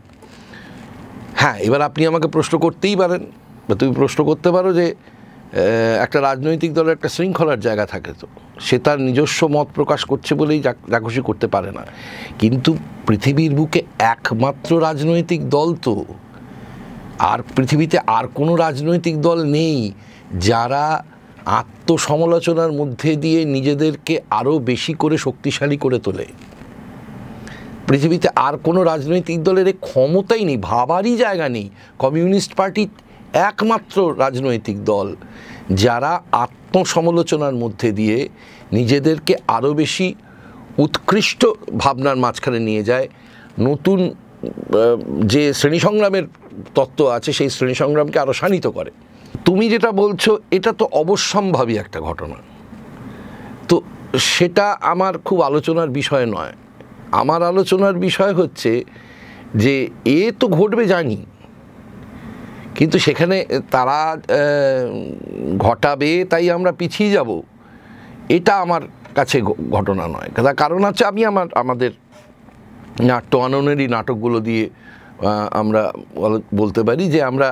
হ্যাঁ 1.40 1.58
এবার 1.68 1.82
আপনি 1.90 2.02
আমাকে 2.12 2.28
প্রশ্ন 2.36 2.54
করতেই 2.66 2.96
পারেন 3.02 3.24
বা 3.68 3.74
তুমি 3.80 3.92
প্রশ্ন 4.00 4.20
করতে 4.30 4.50
পারো 4.56 4.70
যে 4.80 4.86
একটা 6.02 6.22
রাজনৈতিক 6.22 6.74
দলের 6.74 6.94
একটা 6.94 7.10
শৃঙ্খলার 7.10 7.60
জায়গা 7.60 7.86
থাকে 7.86 8.12
তো। 8.20 8.28
সে 8.60 8.80
তার 8.80 9.02
নিজস্ব 9.02 9.48
মত 9.48 9.68
প্রকাশ 9.76 10.06
করছে 10.06 10.36
বলেই 10.36 10.60
যা 10.62 10.74
করতে 11.24 11.48
পারে 11.48 11.72
না। 11.72 11.86
কিন্তু 12.40 12.78
পৃথিবীর 13.08 13.56
বুকে 13.56 13.84
একমাত্র 14.00 14.82
রাজনৈতিক 14.82 15.50
দল 15.50 15.76
তো। 15.76 16.06
আর 17.20 17.40
পৃথিবীতে 17.56 18.00
আর 18.08 18.28
কোনো 18.28 18.56
রাজনৈতিক 18.56 19.22
দল 19.22 19.44
নেই 19.44 19.92
যারা 20.40 21.04
আত্মসমালোচনার 21.46 22.72
মধ্যে 22.72 23.16
দিয়ে 23.16 23.46
নিজেদেরকে 23.46 24.22
আরও 24.30 24.60
বেশি 24.60 24.94
করে 24.94 25.18
শক্তিশালী 25.18 25.78
করে 25.78 26.00
তোলে। 26.00 26.26
পৃথিবীতে 27.88 28.30
আর 28.36 28.58
কোনো 28.58 28.84
রাজনৈতিক 28.84 29.44
দলের 29.44 29.74
ক্ষমতাই 29.82 30.46
নেই, 30.46 30.58
ভাবারই 30.58 31.16
জায়গা 31.16 31.50
নেই। 31.50 31.70
কমিউনিস্ট 32.00 32.56
পার্টি 32.56 32.88
একমাত্র 33.34 34.16
রাজনৈতিক 34.18 34.84
দল 34.84 35.16
যারা 35.84 36.22
আত্মসমালোচনার 36.32 37.56
মধ্যে 37.56 37.92
দিয়ে 37.92 38.30
নিজেদেরকে 38.72 39.36
আরও 39.48 39.74
বেশি 39.74 40.16
উৎকৃষ্ট 40.78 41.46
ভাবনার 41.78 42.16
মাঝখানে 42.16 42.60
নিয়ে 42.60 42.84
যায়, 42.84 43.08
নতুন 43.60 44.00
যে 45.32 45.54
শ্রেণি 45.54 45.80
সংগ্রামের 45.80 46.26
তত্ত্ব 46.76 47.08
আছে, 47.08 47.34
সেই 47.34 47.50
শ্রেণি 47.50 47.76
সংগ্রামকে 47.76 48.20
আরও 48.20 48.34
শানিত 48.34 48.68
করে। 48.68 48.92
তুমি 49.46 49.70
যেটা 49.70 49.92
বলছো, 49.92 50.40
এটা 50.52 50.72
তো 50.74 50.86
অবশ্যম্ভাবী 50.92 51.76
একটা 51.78 52.00
ঘটনা। 52.00 52.38
তো 53.70 53.82
সেটা 54.16 54.66
আমার 54.82 55.14
খুব 55.18 55.42
আলোচনার 55.42 55.90
বিষয় 55.90 56.26
নয়। 56.26 56.54
আমার 57.12 57.44
আলোচনার 57.44 57.94
বিষয় 57.94 58.34
হচ্ছে 58.34 58.84
যে, 59.56 59.90
এ 60.06 60.32
তো 60.40 60.48
ঘটবে 60.48 60.86
জানি 60.86 61.26
কিন্তু 62.78 62.98
সেখানে 63.06 63.38
তারা 63.76 64.00
ঘটাবে, 65.66 66.12
তাই 66.32 66.46
আমরা 66.58 66.72
পিছিয়ে 66.80 67.10
যাব। 67.18 67.30
এটা 68.38 68.54
আমার 68.66 68.84
কাছে 69.18 69.38
ঘটনা 69.76 70.06
নয়। 70.16 70.30
তার 70.36 70.58
কারণ 70.64 70.82
আছে 70.90 71.04
আমি 71.12 71.22
আমার, 71.32 71.48
আমাদের 71.62 71.92
নাট্য 73.10 73.32
আননেরই 73.46 73.88
নাটকগুলো 73.96 74.38
দিয়ে 74.48 74.66
আমরা 75.62 75.82
বলতে 76.60 76.82
পারি 76.88 77.04
যে 77.14 77.20
আমরা 77.30 77.48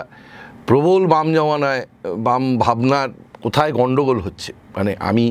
প্রবল 0.68 1.04
বাম 1.14 1.28
জমানায়, 1.36 1.84
বাম 2.26 2.44
ভাবনার 2.64 3.10
কোথায় 3.44 3.72
গণ্ডগোল 3.80 4.20
হচ্ছে। 4.26 4.52
মানে 4.76 4.92
আমি 5.10 5.26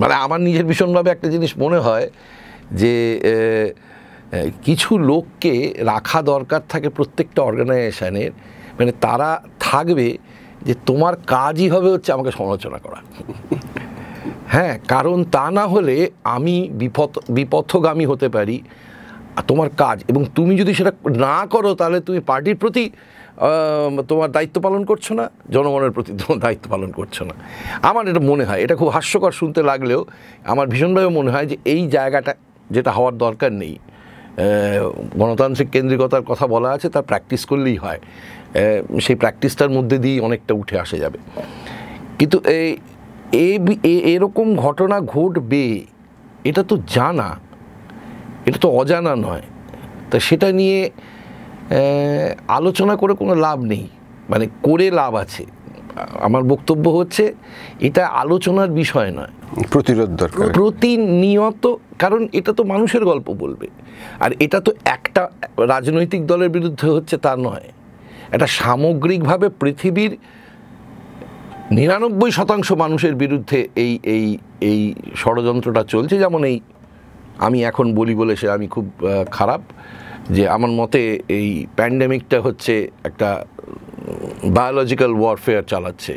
মানে 0.00 0.14
আমার 0.24 0.40
নিজের 0.46 0.66
ভীষণভাবে 0.70 1.08
একটা 1.14 1.28
জিনিস 1.34 1.52
মনে 1.64 1.78
হয় 1.86 2.06
যে 2.80 2.94
কিছু 4.66 4.90
লোককে 5.10 5.54
রাখা 5.92 6.18
দরকার 6.32 6.62
থাকে 6.68 6.88
প্রত্যেকটা 6.88 7.40
অর্গানাইজেশনের 7.42 8.32
মানে 8.78 8.92
তারা 9.04 9.30
থাকবে 9.60 10.08
যে 10.66 10.74
তোমার 10.86 11.14
কাজই 11.34 11.68
হবে 11.74 11.88
হচ্ছে 11.94 12.10
আমাকে 12.12 12.30
সমালোচনা 12.38 12.78
করা। 12.84 12.98
হ্যাঁ 14.54 14.74
কারণ 14.88 15.18
তা 15.34 15.44
না 15.58 15.64
হলে 15.66 15.96
আমি 16.36 16.56
বিপথ, 16.80 17.12
বিপথগামী 17.36 18.04
হতে 18.12 18.28
পারি। 18.36 18.56
তোমার 19.50 19.68
কাজ, 19.82 19.98
এবং 20.10 20.22
তুমি 20.36 20.52
যদি 20.60 20.72
সেটা 20.78 20.92
না 21.26 21.38
করো 21.52 21.70
তাহলে 21.80 21.98
তুমি 22.00 22.20
পার্টির 22.20 22.56
প্রতি 22.62 22.84
তোমার 24.10 24.28
দায়িত্ব 24.36 24.56
পালন 24.66 24.82
করছ 24.90 25.06
না, 25.12 25.24
জনগণের 25.54 25.92
প্রতি 25.96 26.10
তোমার 26.20 26.38
দায়িত্ব 26.44 26.64
পালন 26.74 26.90
করছ 26.98 27.16
না। 27.28 27.34
আমার 27.90 28.04
এটা 28.10 28.22
মনে 28.30 28.44
হয়, 28.48 28.60
এটা 28.64 28.74
খুব 28.80 28.88
হাস্যকর 28.96 29.32
শুনতে 29.40 29.60
লাগলেও 29.62 30.00
আমার 30.52 30.66
ভীষণভাবে 30.72 31.10
মনে 31.18 31.30
হয় 31.34 31.46
যে 31.50 31.56
এই 31.74 31.82
জায়গাটা 31.96 32.32
যেটা 32.70 32.90
হওয়ার 32.96 33.14
দরকার 33.24 33.52
নেই। 33.62 33.74
গণতান্ত্রিক 35.20 35.68
কেন্দ্রিকতার 35.70 36.24
কথা 36.30 36.46
বলা 36.46 36.68
আছে 36.76 36.88
তার 36.94 37.02
প্র্যাকটিস 37.02 37.42
করলেই 37.50 37.76
হয়। 37.76 38.00
সেই 39.00 39.16
প্র্যাকটিসটার 39.22 39.70
মধ্যে 39.70 39.96
দিয়েই 39.98 40.20
অনেকটা 40.20 40.52
উঠে 40.54 40.76
আসে 40.84 40.96
যাবে। 40.98 41.18
কিন্তু 42.18 42.38
এই 43.32 43.98
এরকম 44.14 44.46
ঘটনা 44.56 44.96
ঘটবে, 45.14 45.64
এটা 46.44 46.62
তো 46.70 46.74
জানা। 46.94 47.28
এটা 48.46 48.58
তো 48.64 48.68
অজানা 48.80 49.12
নয়। 49.26 49.44
তা 50.10 50.16
সেটা 50.28 50.48
নিয়ে 50.52 50.80
আলোচনা 52.48 52.94
করে 52.96 53.12
কোনো 53.14 53.34
লাভ 53.34 53.58
নেই। 53.72 53.84
মানে 54.30 54.44
করে 54.62 54.86
লাভ 55.00 55.12
আছে। 55.24 55.44
আমার 56.26 56.42
বক্তব্য 56.52 56.84
হচ্ছে 56.88 57.24
এটা 57.88 58.02
আলোচনার 58.22 58.70
বিষয় 58.80 59.10
নয়। 59.10 59.32
প্রতিরোধ 59.70 60.10
দরকার। 60.22 60.52
প্রতিনিয়ত 60.52 61.64
কারণ 61.98 62.22
এটা 62.32 62.52
তো 62.58 62.62
মানুষের 62.64 63.04
গল্প 63.04 63.28
বলবে। 63.42 63.66
আর 64.20 64.30
এটা 64.44 64.58
তো 64.60 64.70
একটা 64.96 65.22
রাজনৈতিক 65.74 66.22
দলের 66.26 66.50
বিরুদ্ধে 66.56 66.86
হচ্ছে 66.86 67.16
তা 67.16 67.32
নয়। 67.36 67.66
এটা 68.34 68.46
সামগ্রিকভাবে 68.46 69.46
পৃথিবীর 69.60 70.12
নিরানব্বই 71.70 72.30
শতাংশ 72.30 72.68
মানুষের 72.72 73.14
বিরুদ্ধে 73.14 73.58
এই 73.84 73.92
এই 74.14 74.26
এই 74.70 74.80
ষড়যন্ত্রটা 75.16 75.82
চলছে। 75.84 76.14
যেমন 76.18 76.42
এই 76.44 76.56
আমি 77.46 77.58
এখন 77.70 77.86
বলি 77.94 78.14
বলে 78.14 78.36
সে 78.36 78.46
আমি 78.50 78.66
খুব 78.74 78.86
খারাপ 79.30 79.60
যে 80.30 80.44
আমার 80.48 80.72
মতে 80.80 81.00
এই 81.38 81.48
প্যান্ডেমিকটা 81.76 82.38
হচ্ছে 82.40 82.74
একটা 83.04 83.28
বায়োলজিক্যাল 84.56 85.12
ওয়ারফেয়ার 85.20 85.68
চালাচ্ছে। 85.72 86.14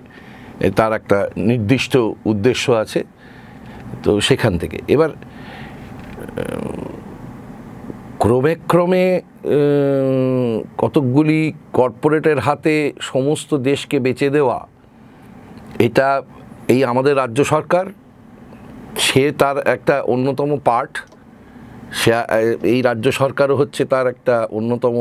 তার 0.77 0.91
একটা 0.99 1.17
নির্দিষ্ট 1.49 1.93
উদ্দেশ্য 2.31 2.65
আছে। 2.83 2.99
তো 4.03 4.11
সেখান 4.27 4.53
থেকে। 4.61 4.77
এবার 4.93 5.11
ক্রমে 8.23 8.53
ক্রমে 8.71 9.05
কতকগুলি 10.81 11.39
কর্পোরেটের 11.77 12.39
হাতে 12.47 12.75
সমস্ত 13.11 13.49
দেশকে 13.69 13.97
বেচে 14.05 14.27
দেওয়া, 14.37 14.57
এটা 15.87 16.07
এই 16.73 16.81
আমাদের 16.91 17.13
রাজ্য 17.21 17.39
সরকার, 17.53 17.85
সে 19.05 19.23
তার 19.41 19.57
একটা 19.75 19.95
অন্যতম 20.13 20.49
পার্ট। 20.67 20.93
সে 21.99 22.11
এই 22.73 22.79
রাজ্য 22.89 23.05
সরকারও 23.21 23.55
হচ্ছে 23.61 23.81
তার 23.93 24.05
একটা 24.13 24.35
অন্যতম, 24.57 24.95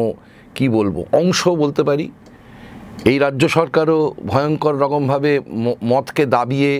কি 0.57 0.67
বলব, 0.77 0.97
অংশ 1.21 1.41
বলতে 1.63 1.83
পারি। 1.89 2.07
এই 3.09 3.17
রাজ্য 3.25 3.43
সরকারও 3.49 3.99
ভয়ঙ্কর 4.31 4.75
রকমভাবে 4.85 5.33
মতকে 5.91 6.25
দাবিয়ে, 6.37 6.73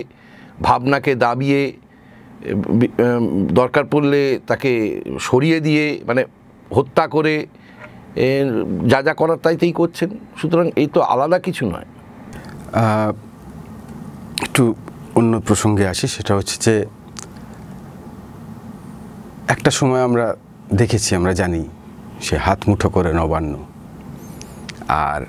ভাবনাকে 0.67 1.15
দাবিয়ে 1.15 1.61
দরকার 3.59 3.85
পড়লে 3.91 4.21
তাকে 4.49 4.71
সরিয়ে 5.19 5.59
দিয়ে 5.67 5.85
মানে 6.07 6.21
হত্যা 6.75 7.05
করে 7.07 7.35
যা 8.91 8.99
যা 9.07 9.13
করার 9.13 9.39
তাইতেই 9.45 9.73
করছেন। 9.79 10.09
সুতরাং 10.39 10.65
এই 10.75 10.87
তো 10.95 10.99
আলাদা 11.13 11.37
কিছু 11.47 11.63
নয়। 11.73 11.87
একটু 14.45 14.63
অন্য 15.19 15.33
প্রসঙ্গে 15.47 15.85
আসি, 15.87 16.05
সেটা 16.15 16.33
হচ্ছে 16.37 16.55
যে, 16.65 16.75
একটা 19.53 19.71
সময় 19.71 20.03
আমরা 20.07 20.25
দেখেছি, 20.81 21.09
আমরা 21.19 21.33
জানি, 21.41 21.63
সে 22.25 22.35
হাত 22.45 22.59
মুঠো 22.69 22.89
করে 22.89 23.11
নবান্ন। 23.19 23.53
আর 24.87 25.21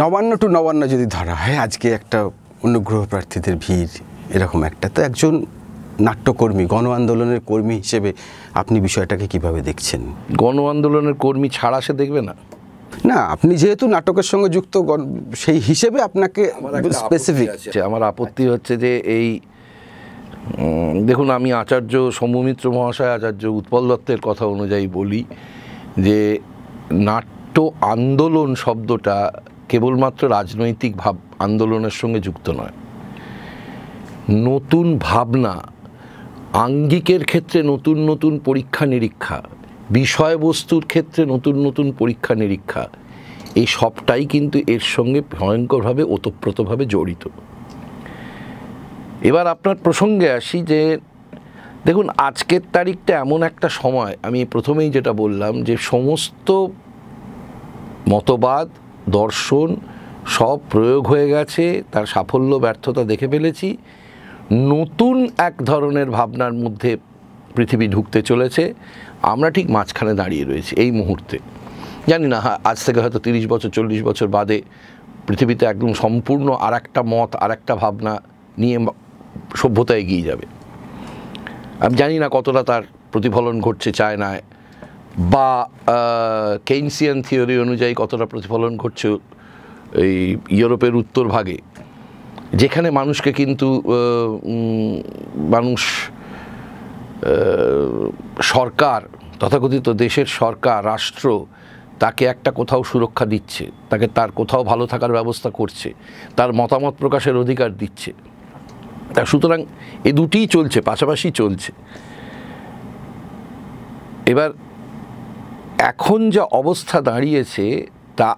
নবান্ন 0.00 0.36
টু 0.36 0.48
নবান্ন 0.48 0.86
যদি 0.86 1.06
ধরা 1.06 1.34
হয় 1.34 1.56
আজকে 1.56 1.90
একটা 1.90 2.24
অনুগ্রহ 2.62 3.06
প্রার্থীদের 3.06 3.56
ভিড় 3.56 3.88
এরকম 4.34 4.62
একটা। 4.62 4.88
তো 4.88 5.02
একজন 5.02 5.46
নাট্যকর্মী 6.00 6.66
গণ 6.66 6.90
আন্দোলনের 6.90 7.40
কর্মী 7.40 7.76
হিসেবে 7.76 8.12
আপনি 8.54 8.80
বিষয়টাকে 8.80 9.26
কীভাবে 9.26 9.60
দেখছেন? 9.60 10.00
গণ 10.36 10.68
আন্দোলনের 10.68 11.14
কর্মী 11.14 11.48
ছাড়া 11.52 11.80
সে 11.80 11.92
দেখবে 11.92 12.20
না। 12.22 12.34
না 13.04 13.14
আপনি 13.14 13.56
যেহেতু 13.56 13.86
নাটকের 13.86 14.22
সঙ্গে 14.22 14.48
যুক্ত 14.48 14.78
গণ- 14.78 15.34
সেই 15.36 15.58
হিসেবে 15.58 16.02
আপনাকে 16.02 16.52
স্পেসিফিক 16.92 17.50
আছে। 17.50 17.82
আমার 17.82 18.02
আপত্তি 18.02 18.46
হচ্ছে 18.46 18.76
যে 18.76 18.98
এই 18.98 19.40
দেখুন 21.04 21.30
আমি 21.30 21.52
আচার্য 21.52 22.10
সৌম্যমিত্র 22.12 22.72
মহাশয় 22.72 23.14
আচার্য 23.14 23.46
উৎপল 23.46 23.88
দত্তের 23.88 24.20
কথা 24.20 24.46
অনুযায়ী 24.46 24.86
বলি 24.86 25.24
যে 25.98 26.38
নাট্য 26.92 27.70
আন্দোলন 27.80 28.54
শব্দটা 28.54 29.32
কেবলমাত্র 29.70 30.22
রাজনৈতিক 30.30 30.92
ভাব 30.96 31.16
আন্দোলনের 31.38 31.94
সঙ্গে 32.00 32.20
যুক্ত 32.20 32.46
নয়। 32.50 32.74
নতুন 34.48 34.86
ভাবনা, 35.00 35.54
আঙ্গিকের 36.64 37.22
ক্ষেত্রে 37.24 37.58
নতুন 37.62 37.96
নতুন 38.10 38.32
পরীক্ষা 38.44 38.84
নিরীক্ষা, 38.86 39.38
বিষয়বস্তুর 39.90 40.84
ক্ষেত্রে 40.86 41.22
নতুন 41.26 41.54
নতুন 41.66 41.86
পরীক্ষা 41.98 42.34
নিরীক্ষা, 42.34 42.84
এই 43.54 43.66
সবটাই 43.78 44.24
কিন্তু 44.26 44.56
এর 44.66 44.82
সঙ্গে 44.94 45.20
ভয়ঙ্করভাবে, 45.30 46.02
ওতপ্রোতভাবে 46.14 46.84
জড়িত। 46.86 47.24
এবার 49.22 49.46
আপনার 49.46 49.76
প্রসঙ্গে 49.84 50.28
আসি 50.30 50.58
যে, 50.62 50.80
দেখুন, 51.84 52.06
আজকের 52.28 52.62
তারিখটা 52.72 53.12
এমন 53.18 53.40
একটা 53.42 53.68
সময়, 53.80 54.12
আমি 54.22 54.38
প্রথমেই 54.44 54.90
যেটা 54.90 55.12
বললাম 55.12 55.54
যে, 55.62 55.74
সমস্ত 55.92 56.48
মতবাদ 58.08 58.68
দর্শন 59.10 59.76
সব 60.26 60.58
প্রয়োগ 60.70 61.06
হয়ে 61.06 61.28
গেছে, 61.28 61.82
তার 61.92 62.06
সাফল্য, 62.06 62.56
ব্যর্থতা 62.56 63.04
দেখে 63.04 63.28
ফেলেছি। 63.28 63.76
নতুন 64.52 65.28
এক 65.38 65.54
ধরনের 65.64 66.10
ভাবনার 66.10 66.52
মধ্যে 66.52 66.96
পৃথিবী 67.56 67.86
ঢুকতে 67.88 68.22
চলেছে। 68.22 68.74
আমরা 69.22 69.50
ঠিক 69.50 69.70
মাঝখানে 69.70 70.14
দাঁড়িয়ে 70.14 70.44
রয়েছি 70.44 70.76
এই 70.76 70.90
মুহূর্তে। 70.90 71.38
জানি 72.08 72.26
না 72.26 72.38
আজ 72.64 72.78
থেকে 72.84 73.00
হয়তো 73.00 73.18
তিরিশ 73.18 73.46
বছর, 73.46 73.70
চল্লিশ 73.70 74.02
বছর 74.02 74.28
বাদে 74.28 74.62
পৃথিবীতে 75.26 75.66
একদম 75.66 75.92
সম্পূর্ণ 75.92 76.48
আর 76.52 76.74
একটা 76.74 77.02
মত 77.02 77.36
আর 77.36 77.50
একটা 77.50 77.76
ভাবনা 77.76 78.22
নিয়ে 78.58 78.78
সভ্যতা 79.56 79.94
এগিয়ে 79.96 80.22
যাবে। 80.22 80.46
আমি 81.80 81.94
জানি 81.96 82.18
না 82.18 82.28
কতটা 82.32 82.62
তার 82.62 82.82
প্রতিফলন 83.12 83.60
ঘটছে 83.60 83.92
চায়নায়। 83.92 84.42
বা 85.32 85.48
কেইনসিয়ান 86.68 87.18
থিওরি 87.26 87.54
অনুযায়ী 87.64 87.94
কতটা 88.02 88.26
প্রতিফলন 88.32 88.72
ঘটছে 88.82 89.08
এই 90.04 90.16
ইউরোপের 90.58 90.94
উত্তর 91.02 91.24
ভাগে, 91.34 91.58
যেখানে 92.60 92.88
মানুষকে 92.90 93.30
কিন্তু 93.40 93.68
মানুষ 95.54 95.82
সরকার, 98.52 99.00
তথাকথিত 99.40 99.86
দেশের 100.04 100.28
সরকার, 100.40 100.78
রাষ্ট্র, 100.92 101.26
তাকে 102.02 102.22
একটা 102.32 102.50
কোথাও 102.58 102.82
সুরক্ষা 102.90 103.26
দিচ্ছে, 103.32 103.64
তাকে 103.90 104.06
তার 104.16 104.30
কোথাও 104.38 104.62
ভালো 104.70 104.84
থাকার 104.92 105.12
ব্যবস্থা 105.18 105.50
করছে, 105.58 105.88
তার 106.36 106.50
মতামত 106.60 106.94
প্রকাশের 107.02 107.36
অধিকার 107.42 107.70
দিচ্ছে। 107.80 108.10
তা 109.14 109.20
সুতরাং 109.30 109.60
এ 110.08 110.10
দুটিই 110.20 110.46
চলছে, 110.46 110.78
পাশাপাশি 110.90 111.28
চলছে। 111.40 111.70
এবার 114.32 114.50
এখন 115.80 116.30
যা 116.30 116.42
অবস্থা 116.42 117.00
দাঁড়িয়েছে, 117.00 117.86
তা 118.16 118.28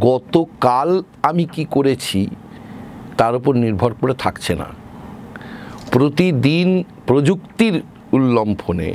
গতকাল 0.00 1.02
আমি 1.22 1.44
কি 1.44 1.64
করেছি, 1.64 2.20
তার 3.16 3.34
উপর 3.36 3.52
নির্ভর 3.54 3.92
করে 4.00 4.14
থাকছে 4.14 4.54
না। 4.54 4.68
প্রতিদিন 5.92 6.68
প্রযুক্তির 7.06 7.76
উল্লম্ফনে 8.12 8.90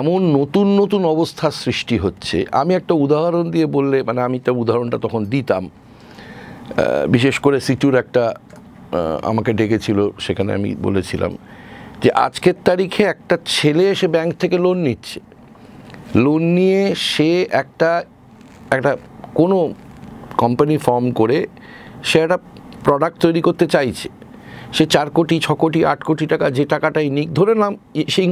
এমন 0.00 0.20
নতুন 0.38 0.66
নতুন 0.80 1.02
অবস্থার 1.04 1.50
সৃষ্টি 1.50 1.98
হচ্ছে। 1.98 2.46
আমি 2.52 2.74
একটা 2.74 2.94
উদাহরণ 2.94 3.50
দিয়ে 3.50 3.66
বললে 3.66 4.02
মানে 4.02 4.20
আমি 4.22 4.36
একটা 4.36 4.52
উদাহরণটা 4.52 4.98
তখন 4.98 5.24
দিতাম। 5.24 5.64
বিশেষ 7.14 7.36
করে 7.40 7.60
সিটুর 7.60 7.94
একটা 7.94 8.34
আমাকে 9.22 9.52
ডেকেছিল, 9.52 9.98
সেখানে 10.18 10.50
আমি 10.54 10.74
বলেছিলাম 10.86 11.32
যে, 12.02 12.10
আজকের 12.26 12.56
তারিখে 12.64 13.02
একটা 13.04 13.38
ছেলে 13.46 13.84
এসে 13.90 14.08
ব্যাংক 14.08 14.30
থেকে 14.34 14.58
লোন 14.58 14.78
নিচ্ছে। 14.78 15.20
লোন 16.14 16.42
নিয়ে 16.42 16.94
সে 16.94 17.46
একটা 17.50 18.04
একটা 18.70 18.96
কোনো 19.34 19.74
কোম্পানি 20.36 20.78
ফর্ম 20.78 21.12
করে 21.12 21.46
সে 22.04 22.18
একটা 22.18 22.38
প্রোডাক্ট 22.84 23.20
তৈরি 23.20 23.40
করতে 23.40 23.66
চাইছে। 23.66 24.08
সে 24.72 24.86
চার 24.86 25.10
কোটি, 25.10 25.40
ছ 25.40 25.52
কোটি, 25.52 25.84
আট 25.84 26.04
কোটি 26.04 26.26
টাকা 26.26 26.50
যে 26.50 26.64
টাকাটাই 26.64 27.10
নিক, 27.10 27.32
ধরে 27.34 27.54
নাম 27.54 27.76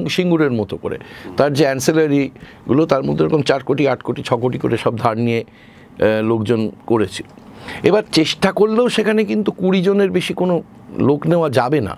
সিঙ্গুরের 0.09 0.51
মতো 0.51 0.77
করে। 0.77 0.99
তার 1.37 1.55
যে 1.55 1.65
অ্যান্সেলারিগুলো 1.65 2.87
তার 2.87 3.03
মধ্যে 3.03 3.25
এরকম 3.25 3.43
চার 3.43 3.63
কোটি, 3.65 3.89
আট 3.89 4.03
কোটি, 4.03 4.23
ছ 4.23 4.33
কোটি 4.35 4.59
করে 4.59 4.77
সব 4.77 4.97
ধার 4.97 5.19
নিয়ে 5.19 5.45
লোকজন 6.23 6.71
করেছিল। 6.87 7.27
এবার 7.83 8.03
চেষ্টা 8.13 8.53
করলেও 8.53 8.89
সেখানে 8.89 9.25
কিন্তু 9.25 9.53
কুড়ি 9.53 9.83
জনের 9.83 10.11
বেশি 10.11 10.35
কোনো 10.35 10.63
লোক 10.99 11.27
নেওয়া 11.27 11.51
যাবে 11.51 11.81
না। 11.81 11.97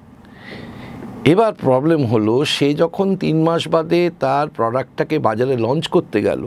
এবার 1.25 1.53
প্রবলেম 1.65 2.01
হলো, 2.13 2.35
সে 2.45 2.69
যখন 2.75 3.17
তিন 3.23 3.37
মাস 3.47 3.63
বাদে 3.69 4.11
তার 4.25 4.47
প্রোডাক্টটাকে 4.57 5.19
বাজারে 5.19 5.55
লঞ্চ 5.67 5.85
করতে 5.95 6.19
গেল, 6.23 6.43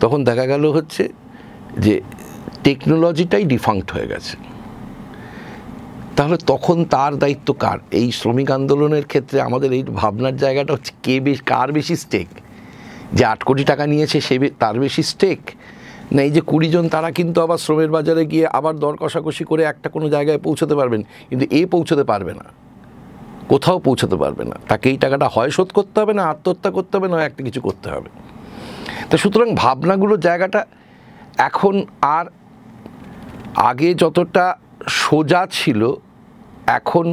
তখন 0.00 0.18
দেখা 0.28 0.46
গেল 0.46 0.64
হচ্ছে 0.76 1.04
যে 1.84 1.94
টেকনোলজিটাই 2.64 3.44
ডিফাঙ্ক্ট 3.44 3.88
হয়ে 3.94 4.08
গেছে। 4.12 4.34
তাহলে 6.16 6.36
তখন 6.46 6.84
তার 6.94 7.12
দায়িত্ব 7.22 7.48
কার? 7.62 7.78
এই 8.00 8.08
শ্রমিক 8.18 8.48
আন্দোলনের 8.50 9.04
ক্ষেত্রে 9.10 9.40
আমাদের 9.48 9.72
এই 9.72 9.82
ভাবনার 10.00 10.36
জায়গাটা 10.36 10.72
হচ্ছে 10.76 10.92
কে 11.02 11.20
বেশ, 11.20 11.38
কার 11.52 11.68
বেশি 11.72 11.94
স্টেক 11.96 12.28
যে 13.16 13.24
আট 13.32 13.40
কোটি 13.48 13.64
টাকা 13.64 13.86
নিয়েছে 13.86 14.20
সে 14.26 14.34
তার 14.62 14.76
বেশি 14.84 15.02
স্টেক 15.02 15.40
না, 16.14 16.22
এই 16.22 16.32
যে 16.36 16.40
কুড়ি 16.40 16.68
জন, 16.74 16.88
তারা 16.88 17.08
কিন্তু 17.10 17.38
আবার 17.40 17.58
শ্রমের 17.58 17.90
বাজারে 17.96 18.24
গিয়ে 18.32 18.46
আবার 18.58 18.74
দর 18.78 18.94
কষাকষি 19.00 19.44
করে 19.50 19.62
একটা 19.64 19.88
কোনো 19.88 20.08
জায়গায় 20.08 20.38
পৌঁছতে 20.38 20.74
পারবেন, 20.74 21.02
কিন্তু 21.28 21.44
এ 21.50 21.66
পৌঁছতে 21.66 22.04
পারবে 22.12 22.34
না। 22.40 22.46
কোথাও 23.48 23.78
পৌঁছাতে 23.86 24.16
পারবে 24.22 24.44
না। 24.50 24.56
তাকে 24.70 24.86
এই 24.92 24.98
টাকাটা 25.04 25.26
হয় 25.34 25.50
শোধ 25.56 25.68
করতে 25.78 25.96
হবে 26.00 26.14
না 26.18 26.22
আত্মহত্যা 26.32 26.70
করতে 26.76 26.92
হবে, 26.96 27.08
না 27.12 27.16
একটা 27.28 27.42
কিছু 27.48 27.60
করতে 27.60 27.88
হবে। 27.94 28.08
তা 29.08 29.14
সুতরাং 29.22 29.48
ভাবনাগুলোর 29.62 30.20
জায়গাটা 30.20 30.60
এখন 31.48 31.74
আর 32.16 32.26
আগে 33.70 33.88
যতটা 34.02 34.44
সোজা 35.02 35.42
ছিল, 35.58 35.80
এখন 36.78 37.06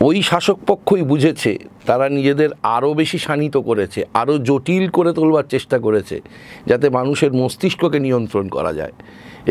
ওই 0.00 0.16
শাসক 0.30 0.58
পক্ষই 0.66 1.02
বুঝেছে, 1.02 1.52
তারা 1.88 2.06
নিজেদের 2.08 2.50
আরও 2.76 2.90
বেশি 3.00 3.18
শানিত 3.26 3.56
করেছে 3.68 4.00
আরও 4.20 4.34
জটিল 4.48 4.84
করে 4.96 5.10
তোলবার 5.18 5.46
চেষ্টা 5.54 5.76
করেছে, 5.78 6.16
যাতে 6.70 6.86
মানুষের 6.90 7.32
মস্তিষ্ককে 7.40 7.98
নিয়ন্ত্রণ 8.06 8.46
করা 8.48 8.72
যায় 8.72 8.94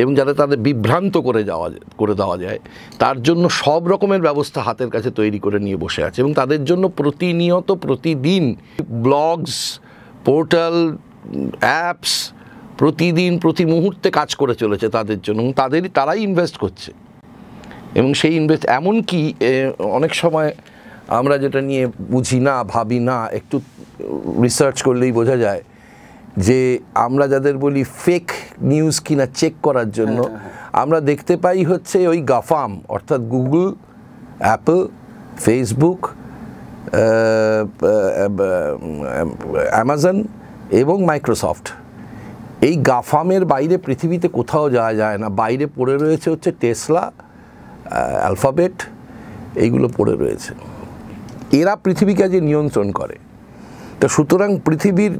এবং 0.02 0.12
যাতে 0.20 0.34
তাদের 0.42 0.60
বিভ্রান্ত 0.68 1.16
করে 1.18 1.42
যাওয়া 1.50 1.68
করে 1.98 2.14
দেওয়া 2.22 2.38
যায়। 2.38 2.60
তার 3.02 3.18
জন্য 3.22 3.44
সব 3.64 3.82
রকমের 3.92 4.22
ব্যবস্থা 4.22 4.60
হাতের 4.68 4.90
কাছে 4.90 5.10
তৈরি 5.12 5.40
করে 5.40 5.60
নিয়ে 5.66 5.78
বসে 5.78 6.02
আছে 6.08 6.18
এবং 6.22 6.32
তাদের 6.34 6.62
জন্য 6.70 6.84
প্রতিনিয়ত, 6.90 7.70
প্রতিদিন 7.86 8.44
ব্লগস, 9.06 9.56
পোর্টাল, 10.26 10.76
অ্যাপস 11.66 12.14
প্রতিদিন, 12.78 13.32
প্রতি 13.40 13.64
মুহূর্তে 13.66 14.08
কাজ 14.10 14.36
করে 14.36 14.56
চলেছে 14.56 14.90
তাদের 14.90 15.20
জন্য 15.22 15.40
তাদেরই, 15.62 15.90
তারাই 15.98 16.20
ইনভেস্ট 16.28 16.58
করছে। 16.58 17.03
এবং 17.96 18.14
সেই 18.14 18.36
ইনভেস্ট 18.36 18.66
এমনকি 18.66 19.34
অনেক 19.80 20.16
সময় 20.16 20.56
আমরা 21.08 21.38
যেটা 21.38 21.62
নিয়ে 21.62 21.88
বুঝি 22.12 22.40
না 22.40 22.64
ভাবি 22.64 23.00
না 23.00 23.28
একটু 23.32 23.62
রিসার্চ 24.44 24.82
করলেই 24.82 25.12
বোঝা 25.12 25.36
যায় 25.36 25.64
যে 26.38 26.80
আমরা 26.94 27.28
যাদের 27.28 27.58
বলি 27.58 27.84
ফেক 27.84 28.32
নিউজ 28.62 29.00
কিনা 29.00 29.26
চেক 29.26 29.54
করার 29.64 29.92
জন্য 29.92 30.30
আমরা 30.74 31.00
দেখতে 31.02 31.38
পাই 31.38 31.64
হচ্ছে 31.64 32.08
ওই 32.08 32.22
গাফাম 32.22 32.82
অর্থাৎ 32.90 33.22
গুগল 33.22 33.74
অ্যাপল 34.40 34.88
ফেসবুক 35.38 36.10
অ্যামাজন 39.70 40.24
এবং 40.72 41.06
মাইক্রোসফট 41.06 41.70
এই 42.62 42.76
গাফামের 42.76 43.46
বাইরে 43.46 43.78
পৃথিবীতে 43.78 44.28
কোথাও 44.28 44.70
যাওয়া 44.70 44.94
যায় 44.94 45.18
না। 45.18 45.30
বাইরে 45.30 45.68
পড়ে 45.76 45.98
রয়েছে 45.98 46.30
হচ্ছে 46.30 46.52
টেসলা 46.60 47.12
অ্যালফাবেট 48.22 48.84
এইগুলো 49.56 49.88
পড়ে 49.98 50.16
রয়েছে। 50.16 50.54
এরা 51.60 51.76
পৃথিবীকে 51.76 52.30
যে 52.30 52.42
নিয়ন্ত্রণ 52.42 52.92
করে। 52.92 53.16
তো 54.00 54.08
সুতরাং 54.08 54.58
পৃথিবীর 54.66 55.14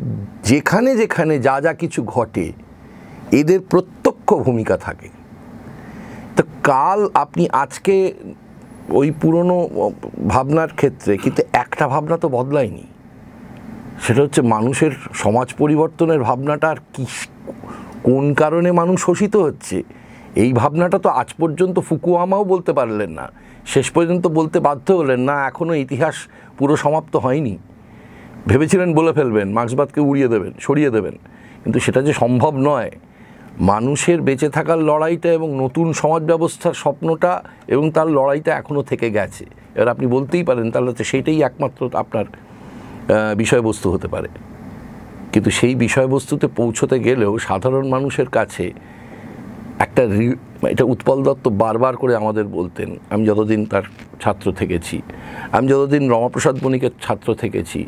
যেখানে 0.44 0.96
যেখানে 0.96 1.40
যা 1.40 1.62
যা 1.62 1.74
কিছু 1.74 2.04
ঘটে, 2.04 2.54
এদের 3.32 3.60
প্রত্যক্ষ 3.60 4.34
ভূমিকা 4.34 4.78
থাকে। 4.78 5.10
তো 6.36 6.44
কাল 6.64 7.10
আপনি 7.14 7.50
আজকে 7.50 8.14
ওই 8.90 9.12
পুরনো 9.12 9.70
ভাবনার 10.28 10.68
ক্ষেত্রে, 10.68 11.18
কিন্তু 11.18 11.44
একটা 11.54 11.88
ভাবনা 11.88 12.18
তো 12.18 12.30
বদলায়নি। 12.30 12.84
সেটা 14.02 14.22
হচ্ছে 14.22 14.42
মানুষের 14.42 14.92
সমাজ 15.14 15.54
পরিবর্তনের 15.54 16.20
ভাবনাটা 16.20 16.70
আর 16.70 16.78
কি, 16.94 17.06
কোন 18.04 18.34
কারণে 18.34 18.72
মানুষ 18.72 19.02
শোষিত 19.02 19.36
হচ্ছে? 19.36 19.84
এই 20.36 20.54
ভাবনাটা 20.54 20.98
তো 20.98 21.10
আজ 21.10 21.34
পর্যন্ত 21.34 21.80
ফুকুয়ামাও 21.80 22.44
বলতে 22.44 22.74
পারলেন 22.74 23.10
না। 23.10 23.32
শেষ 23.66 23.92
পর্যন্ত 23.92 24.28
বলতে 24.28 24.60
বাধ্য 24.60 24.94
হলেন, 24.94 25.20
না 25.20 25.48
এখনও 25.48 25.74
ইতিহাস 25.74 26.16
পুরো 26.58 26.76
সমাপ্ত 26.76 27.16
হয়নি। 27.16 27.58
ভেবেছিলেন 28.48 28.94
বলে 28.94 29.14
ফেলবেন, 29.14 29.52
মার্ক্সবাদকে 29.52 30.02
উড়িয়ে 30.02 30.28
দেবেন, 30.28 30.54
সরিয়ে 30.60 30.90
দেবেন। 30.90 31.18
কিন্তু 31.64 31.80
সেটা 31.80 32.02
যে 32.02 32.14
সম্ভব 32.14 32.54
নয়। 32.58 32.92
মানুষের 33.60 34.22
বেঁচে 34.22 34.50
থাকার 34.50 34.80
লড়াইটা 34.80 35.34
এবং 35.34 35.56
নতুন 35.64 35.94
সমাজ 35.94 36.22
ব্যবস্থার 36.24 36.74
স্বপ্নটা 36.74 37.44
এবং 37.68 37.92
তার 37.92 38.08
লড়াইটা 38.08 38.58
এখনও 38.58 38.84
থেকে 38.84 39.10
গেছে। 39.10 39.46
এবার 39.76 39.88
আপনি 39.88 40.08
বলতেই 40.08 40.44
পারেন, 40.44 40.72
তাহলে 40.72 40.94
তো 40.94 41.04
সেটাই 41.04 41.42
একমাত্র 41.42 41.90
আপনার 41.94 42.26
বিষয়বস্তু 43.36 43.92
হতে 43.92 44.08
পারে। 44.08 44.28
কিন্তু 45.32 45.50
সেই 45.52 45.76
বিষয়বস্তুতে 45.76 46.48
পৌঁছতে 46.48 47.00
গেলেও 47.00 47.38
সাধারণ 47.38 47.88
মানুষের 47.88 48.30
কাছে 48.30 48.72
একটা 49.80 50.04
এটা 50.74 50.84
উৎপল 50.84 51.24
দত্ত 51.24 51.48
বারবার 51.48 51.98
করে 51.98 52.16
আমাদের 52.16 52.48
বলতেন, 52.48 52.90
আমি 53.10 53.26
যতদিন 53.26 53.66
তার 53.66 53.84
ছাত্র 54.22 54.52
থেকেছি, 54.52 55.02
আমি 55.52 55.68
যতদিন 55.68 56.10
রমাপ্রসাদ 56.10 56.56
বণিকের 56.64 56.92
ছাত্র 57.02 57.36
থেকেছি, 57.36 57.86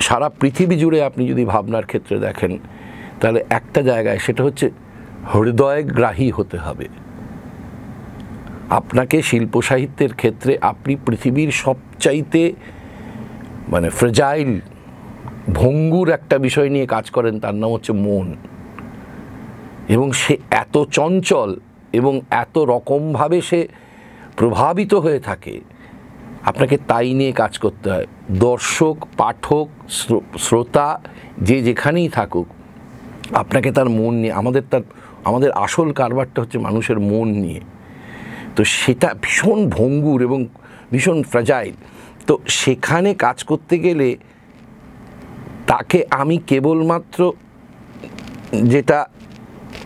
সারা 0.00 0.28
পৃথিবী 0.28 0.76
জুড়ে 0.76 1.02
আপনি 1.02 1.28
যদি 1.28 1.44
ভাবনার 1.44 1.86
ক্ষেত্রে 1.86 2.18
দেখেন, 2.18 2.58
তাহলে 3.20 3.44
একটা 3.48 3.82
জায়গায় 3.82 4.18
সেটা 4.18 4.42
হচ্ছে 4.44 4.70
হৃদয়গ্রাহী 5.34 6.30
হতে 6.30 6.58
হবে। 6.58 6.88
আপনাকে 8.70 9.22
শিল্প 9.22 9.60
সাহিত্যের 9.60 10.12
ক্ষেত্রে 10.14 10.58
আপনি 10.60 10.96
পৃথিবীর 11.06 11.50
সবচাইতে 11.50 12.52
মানে 13.68 13.90
ফ্রেজাইল 13.90 14.60
ভঙ্গুর 15.54 16.08
একটা 16.08 16.38
বিষয় 16.38 16.68
নিয়ে 16.68 16.86
কাজ 16.86 17.10
করেন, 17.10 17.40
তার 17.40 17.54
নাম 17.54 17.70
হচ্ছে 17.72 17.92
মন। 17.92 18.36
এবং 19.88 20.12
সে 20.12 20.36
এত 20.50 20.84
চঞ্চল 20.90 21.56
এবং 21.92 22.20
এত 22.30 22.58
রকমভাবে 22.58 23.40
সে 23.40 23.68
প্রভাবিত 24.36 24.94
হয়ে 24.94 25.18
থাকে, 25.18 25.60
আপনাকে 26.44 26.76
তাই 26.90 27.14
নিয়ে 27.14 27.32
কাজ 27.32 27.58
করতে 27.58 27.90
হয়। 27.90 28.06
দর্শক, 28.30 28.96
পাঠক 29.16 29.66
শ্রোতা, 30.36 31.00
যে 31.42 31.62
যেখানেই 31.62 32.08
থাকুক, 32.08 32.46
আপনাকে 33.32 33.72
তার 33.72 33.88
মন 33.88 34.14
নিয়ে, 34.14 34.32
আমাদের 34.32 34.62
তার, 34.70 34.82
আমাদের 35.24 35.50
আসল 35.56 35.92
কারবারটা 35.92 36.42
হচ্ছে 36.42 36.58
মানুষের 36.58 36.98
মন 37.00 37.28
নিয়ে। 37.28 37.60
তো 38.56 38.64
সেটা 38.64 39.14
ভীষণ 39.22 39.68
ভঙ্গুর 39.68 40.22
এবং 40.22 40.46
ভীষণ 40.92 41.22
ফ্রাজাইল 41.22 41.74
তো 42.26 42.40
সেখানে 42.48 43.14
কাজ 43.14 43.44
করতে 43.44 43.78
গেলে 43.78 44.16
তাকে 45.66 46.04
আমি 46.10 46.38
কেবলমাত্র 46.38 47.32
যেটা 48.72 49.06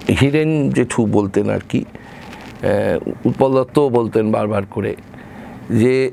হিরেন 0.09 0.71
জেঠু 0.71 1.07
বলতেন 1.07 1.51
আর 1.51 1.61
কি 1.69 1.85
আহ, 1.85 3.29
উৎপল 3.29 3.55
দত্তও 3.55 3.88
বলতেন 3.88 4.33
বারবার 4.33 4.62
করে 4.71 4.97
যে 5.71 6.11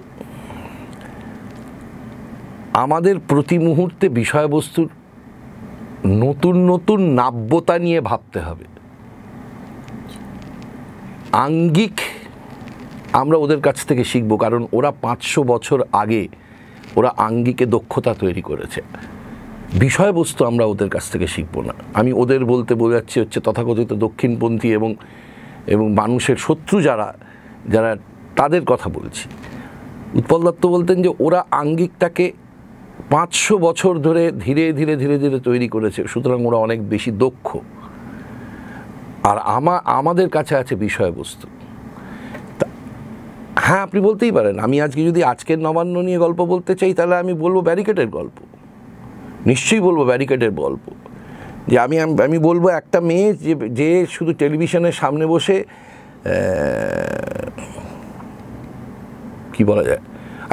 আমাদের 2.74 3.20
প্রতি 3.20 3.58
মুহূর্তে 3.58 4.10
বিষয়বস্তুর 4.10 4.88
নতুন 6.06 6.70
নতুন 6.70 7.02
নাব্যতা 7.02 7.80
নিয়ে 7.80 8.02
ভাবতে 8.02 8.40
হবে। 8.40 8.64
আঙ্গিক 11.32 12.02
আমরা 13.14 13.38
ওদের 13.38 13.60
কাছ 13.60 13.86
থেকে 13.86 14.04
শিখব 14.04 14.38
কারণ 14.38 14.68
ওরা 14.72 14.92
পাঁচশো 15.02 15.44
বছর 15.44 15.84
আগে 15.92 16.28
ওরা 16.96 17.10
আঙ্গিকে 17.18 17.66
দক্ষতা 17.66 18.14
তৈরি 18.14 18.42
করেছে। 18.42 18.82
বিষয়বস্তু 19.80 20.46
আমরা 20.46 20.66
ওদের 20.66 20.90
কাছ 20.90 21.12
থেকে 21.12 21.28
শিখব 21.28 21.62
না। 21.62 21.74
আমি 21.94 22.14
ওদের 22.14 22.46
বলতে 22.46 22.76
বোঝাচ্ছি 22.76 23.20
হচ্ছে 23.20 23.40
তথাকথিত 23.40 23.94
দক্ষিণপন্থী 23.94 24.74
এবং 24.74 24.96
এবং 25.68 25.94
মানুষের 25.94 26.36
শত্রু 26.36 26.82
যারা 26.82 27.14
যারা 27.70 27.96
তাদের 28.36 28.66
কথা 28.66 28.90
বলছি। 28.90 29.30
উৎপল 30.14 30.44
দত্ত 30.44 30.66
বলতেন 30.66 31.02
যে 31.02 31.14
ওরা 31.20 31.46
আঙ্গিকটাকে 31.52 32.32
পাঁচশো 33.10 33.58
বছর 33.58 33.98
ধরে 33.98 34.32
ধীরে 34.32 34.74
ধীরে 34.74 34.96
ধীরে 34.96 35.20
ধীরে 35.20 35.40
তৈরি 35.40 35.68
করেছে, 35.68 36.08
সুতরাং 36.08 36.46
ওরা 36.46 36.58
অনেক 36.58 36.90
বেশি 36.90 37.12
দক্ষ। 37.12 37.58
আর 39.24 39.38
আমা, 39.38 39.82
আমাদের 39.86 40.30
কাছে 40.30 40.56
আছে 40.56 40.76
বিষয়বস্তু। 40.76 41.48
হ্যাঁ 43.56 43.82
আপনি 43.82 44.02
বলতেই 44.02 44.32
পারেন। 44.32 44.60
আমি 44.60 44.82
আজকে 44.82 45.06
যদি 45.06 45.24
আজকের 45.24 45.60
নবান্ন 45.60 46.02
নিয়ে 46.02 46.18
গল্প 46.18 46.46
বলতে 46.46 46.76
চাই, 46.76 46.94
তাহলে 46.94 47.16
আমি 47.16 47.34
বলব 47.34 47.62
ব্যারিকেডের 47.62 48.08
গল্প। 48.08 48.53
নিশ্চয়ই 49.46 49.82
বলব 49.88 50.00
ব্যারিকেডের 50.10 50.54
গল্প। 50.64 50.86
যে 51.70 51.76
আমি 51.86 51.96
আমি 52.28 52.38
বলব 52.50 52.66
একটা 52.80 53.00
মেয়ে 53.10 53.30
যে 53.46 53.54
যে 53.80 53.90
শুধু 54.16 54.32
টেলিভিশনের 54.42 54.96
সামনে 55.02 55.26
বসে 55.34 55.58
কি 59.54 59.64
বলা 59.70 59.84
যায়? 59.90 60.02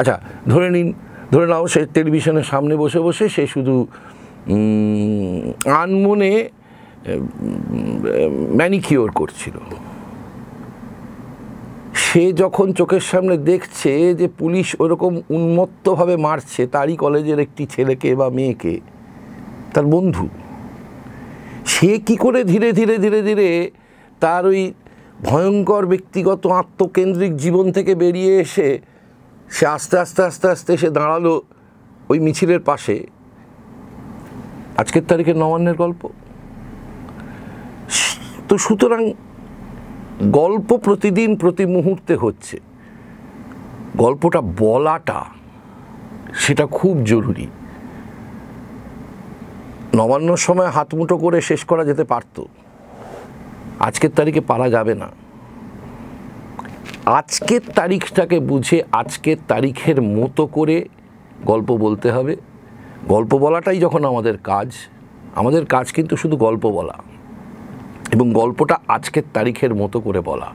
আচ্ছা 0.00 0.16
ধরে 0.48 0.68
নিন, 0.74 0.88
ধরে 1.32 1.46
নাও 1.52 1.64
সে 1.74 1.80
টেলিভিশনের 1.96 2.46
সামনে 2.52 2.74
বসে 2.82 3.00
বসে 3.06 3.24
সে 3.34 3.44
শুধু 3.54 3.74
আনমনে 5.82 6.32
ম্যানিকিওর 8.58 9.10
করছিল। 9.10 9.56
সে 12.12 12.32
যখন 12.32 12.72
চোখের 12.72 13.00
সামনে 13.00 13.36
দেখছে 13.36 14.14
যে 14.14 14.28
পুলিশ 14.38 14.68
ওরকম 14.78 15.20
উন্মত্তভাবে 15.30 16.16
মারছে 16.16 16.66
তারই 16.66 16.96
কলেজের 16.96 17.38
একটি 17.38 17.66
ছেলেকে 17.66 18.14
বা 18.14 18.28
মেয়েকে, 18.30 18.80
তার 19.74 19.86
বন্ধু, 19.86 20.28
সে 21.66 21.98
কি 21.98 22.16
করে 22.16 22.44
ধীরে 22.44 22.72
ধীরে 22.72 22.98
ধীরে 22.98 23.22
ধীরে 23.22 23.70
তার 24.20 24.46
ওই 24.46 24.72
ভয়ঙ্কর 25.24 25.86
ব্যক্তিগত 25.86 26.46
আত্মকেন্দ্রিক 26.46 27.36
জীবন 27.36 27.72
থেকে 27.72 27.94
বেরিয়ে 27.94 28.40
এসে 28.40 28.78
সে 29.50 29.66
আস্তে 29.66 29.98
আস্তে 29.98 30.20
আস্তে 30.22 30.46
আস্তে 30.48 30.70
এসে 30.74 30.90
দাঁড়াল 30.90 31.26
ওই 32.08 32.18
মিছিলের 32.18 32.60
পাশে। 32.60 33.06
আজকের 34.76 35.04
তারিখে 35.08 35.32
নবান্নের 35.34 35.74
গল্প। 35.74 36.08
তো 38.48 38.58
সুতরাং 38.58 39.02
গল্প 40.22 40.76
প্রতিদিন 40.76 41.36
প্রতি 41.36 41.66
মুহূর্তে 41.66 42.14
হচ্ছে। 42.14 42.60
গল্পটা 43.96 44.40
বলাটা 44.40 45.24
সেটা 46.34 46.66
খুব 46.66 47.04
জরুরি। 47.04 47.46
নবান্নর 49.94 50.36
সময় 50.36 50.66
হাতমুঠো 50.66 51.18
করে 51.18 51.40
শেষ 51.40 51.64
করা 51.64 51.84
যেতে 51.84 52.04
পারত। 52.04 52.44
আজকের 53.80 54.10
তারিখে 54.10 54.40
পারা 54.40 54.70
যাবে 54.70 54.94
না। 54.94 55.08
আজকের 57.06 57.60
তারিখটাকে 57.74 58.40
বুঝে 58.40 58.82
আজকের 58.92 59.36
তারিখের 59.48 60.02
মতো 60.02 60.46
করে 60.46 60.88
গল্প 61.44 61.72
বলতে 61.72 62.10
হবে। 62.10 62.36
গল্প 63.08 63.34
বলাটাই 63.34 63.78
যখন 63.78 64.04
আমাদের 64.04 64.38
কাজ 64.38 64.72
আমাদের 65.34 65.66
কাজ 65.66 65.92
কিন্তু 65.92 66.16
শুধু 66.16 66.36
গল্প 66.36 66.66
বলা। 66.66 66.94
এবং 68.12 68.32
গল্পটা 68.32 68.78
আজকের 68.88 69.22
তারিখের 69.34 69.74
মতো 69.74 70.00
করে 70.00 70.20
বলা। 70.20 70.52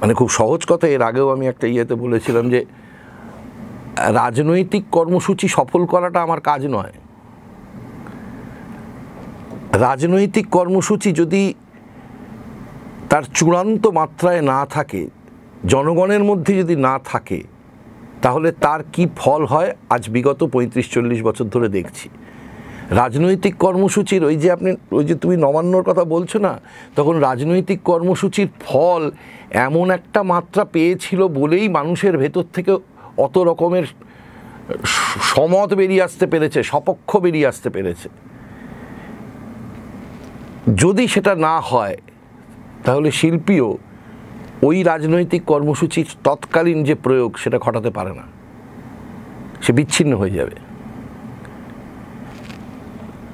মানে 0.00 0.14
খুব 0.14 0.28
সহজ 0.28 0.66
কথা, 0.66 0.88
এর 0.88 1.02
আগেও 1.02 1.30
আমি 1.30 1.46
একটা 1.46 1.66
ইয়েতে 1.66 1.94
বলেছিলাম 1.94 2.50
যে, 2.50 2.64
রাজনৈতিক 3.96 4.84
কর্মসূচি 4.90 5.48
সফল 5.48 5.86
করাটা 5.86 6.22
আমার 6.22 6.40
কাজ 6.40 6.66
নয়। 6.66 6.92
রাজনৈতিক 9.72 10.48
কর্মসূচি 10.48 11.12
যদি 11.12 11.54
তার 13.10 13.22
চূড়ান্ত 13.34 13.86
মাত্রায় 13.86 14.42
না 14.42 14.66
থাকে, 14.66 15.08
জনগণের 15.66 16.24
মধ্যে 16.24 16.58
যদি 16.62 16.76
না 16.76 16.98
থাকে, 17.04 17.42
তাহলে 18.22 18.52
তার 18.52 18.80
কি 18.92 19.06
ফল 19.16 19.46
হয়? 19.46 19.76
আজ 19.90 20.08
বিগত 20.08 20.44
পঁয়ত্রিশ, 20.44 20.92
চল্লিশ 20.92 21.22
বছর 21.22 21.44
ধরে 21.44 21.68
দেখছি। 21.68 22.08
রাজনৈতিক 22.90 23.56
কর্মসূচির 23.56 24.24
ওই 24.24 24.36
যে 24.36 24.52
আপনি, 24.52 24.76
ওই 24.90 25.04
যে 25.04 25.14
তুমি 25.14 25.36
নবান্নর 25.36 25.82
কথা 25.82 26.04
বলছো 26.04 26.38
না, 26.38 26.60
তখন 26.96 27.18
রাজনৈতিক 27.18 27.82
কর্মসূচির 27.82 28.48
ফল 28.60 29.10
এমন 29.50 29.90
একটা 29.90 30.22
মাত্রা 30.22 30.64
পেয়েছিল 30.64 31.28
বলেই 31.28 31.68
মানুষের 31.68 32.18
ভেতর 32.18 32.42
থেকে 32.52 32.76
অত 33.16 33.38
রকমের 33.38 33.86
সমত 35.22 35.74
বেরিয়ে 35.74 36.02
আসতে 36.02 36.26
পেরেছে, 36.26 36.62
সপক্ষ 36.62 37.16
বেরিয়ে 37.16 37.46
আসতে 37.46 37.70
পেরেছে। 37.70 38.08
যদি 40.76 41.08
সেটা 41.08 41.34
না 41.34 41.60
হয়, 41.60 41.96
তাহলে 42.84 43.10
শিল্পীও 43.10 43.78
ওই 44.62 44.82
রাজনৈতিক 44.82 45.44
কর্মসূচির 45.44 46.06
তৎকালীন 46.24 46.84
যে 46.84 46.94
প্রয়োগ, 46.94 47.36
সেটা 47.36 47.58
ঘটাতে 47.58 47.90
পারে 47.90 48.10
না। 48.10 48.22
সে 49.62 49.72
বিচ্ছিন্ন 49.72 50.16
হয়ে 50.16 50.30
যাবে। 50.30 50.67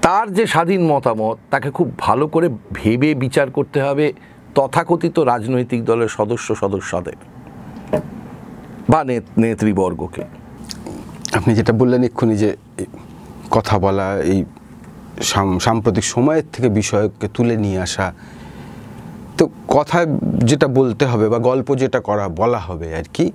তার 0.04 0.32
যে 0.32 0.46
স্বাধীন 0.46 0.86
মতামত, 0.86 1.36
তাকে 1.50 1.70
খুব 1.70 1.98
ভালো 1.98 2.26
করে 2.26 2.48
ভেবে 2.72 3.14
বিচার 3.14 3.50
করতে 3.50 3.82
হবে 3.82 4.12
তথাকথিত 4.54 5.18
রাজনৈতিক 5.18 5.84
দলের 5.84 6.08
সদস্য 6.08 6.54
সদস্যদের 6.54 7.12
বা 8.88 9.04
নেত- 9.04 9.40
নেতৃবর্গকে। 9.40 10.24
আপনি 11.32 11.54
যেটা 11.54 11.72
বললেন 11.72 12.02
এক্ষুনি 12.02 12.36
যে 12.36 12.56
কথা 13.50 13.78
বলা, 13.78 14.18
এই 14.18 14.44
সাম- 15.22 15.58
সাম্প্রতিক 15.58 16.04
সময়ের 16.04 16.42
থেকে 16.52 16.68
বিষয়কে 16.68 17.28
তুলে 17.34 17.56
নিয়ে 17.56 17.80
আসা, 17.80 18.12
তো 19.38 19.48
কথা 19.68 20.06
যেটা 20.38 20.68
বলতে 20.68 21.06
হবে 21.06 21.28
বা 21.28 21.38
গল্প 21.38 21.76
যেটা 21.76 22.00
করা, 22.00 22.28
বলা 22.28 22.58
হবে 22.58 22.96
আর 22.96 23.04
কি, 23.14 23.32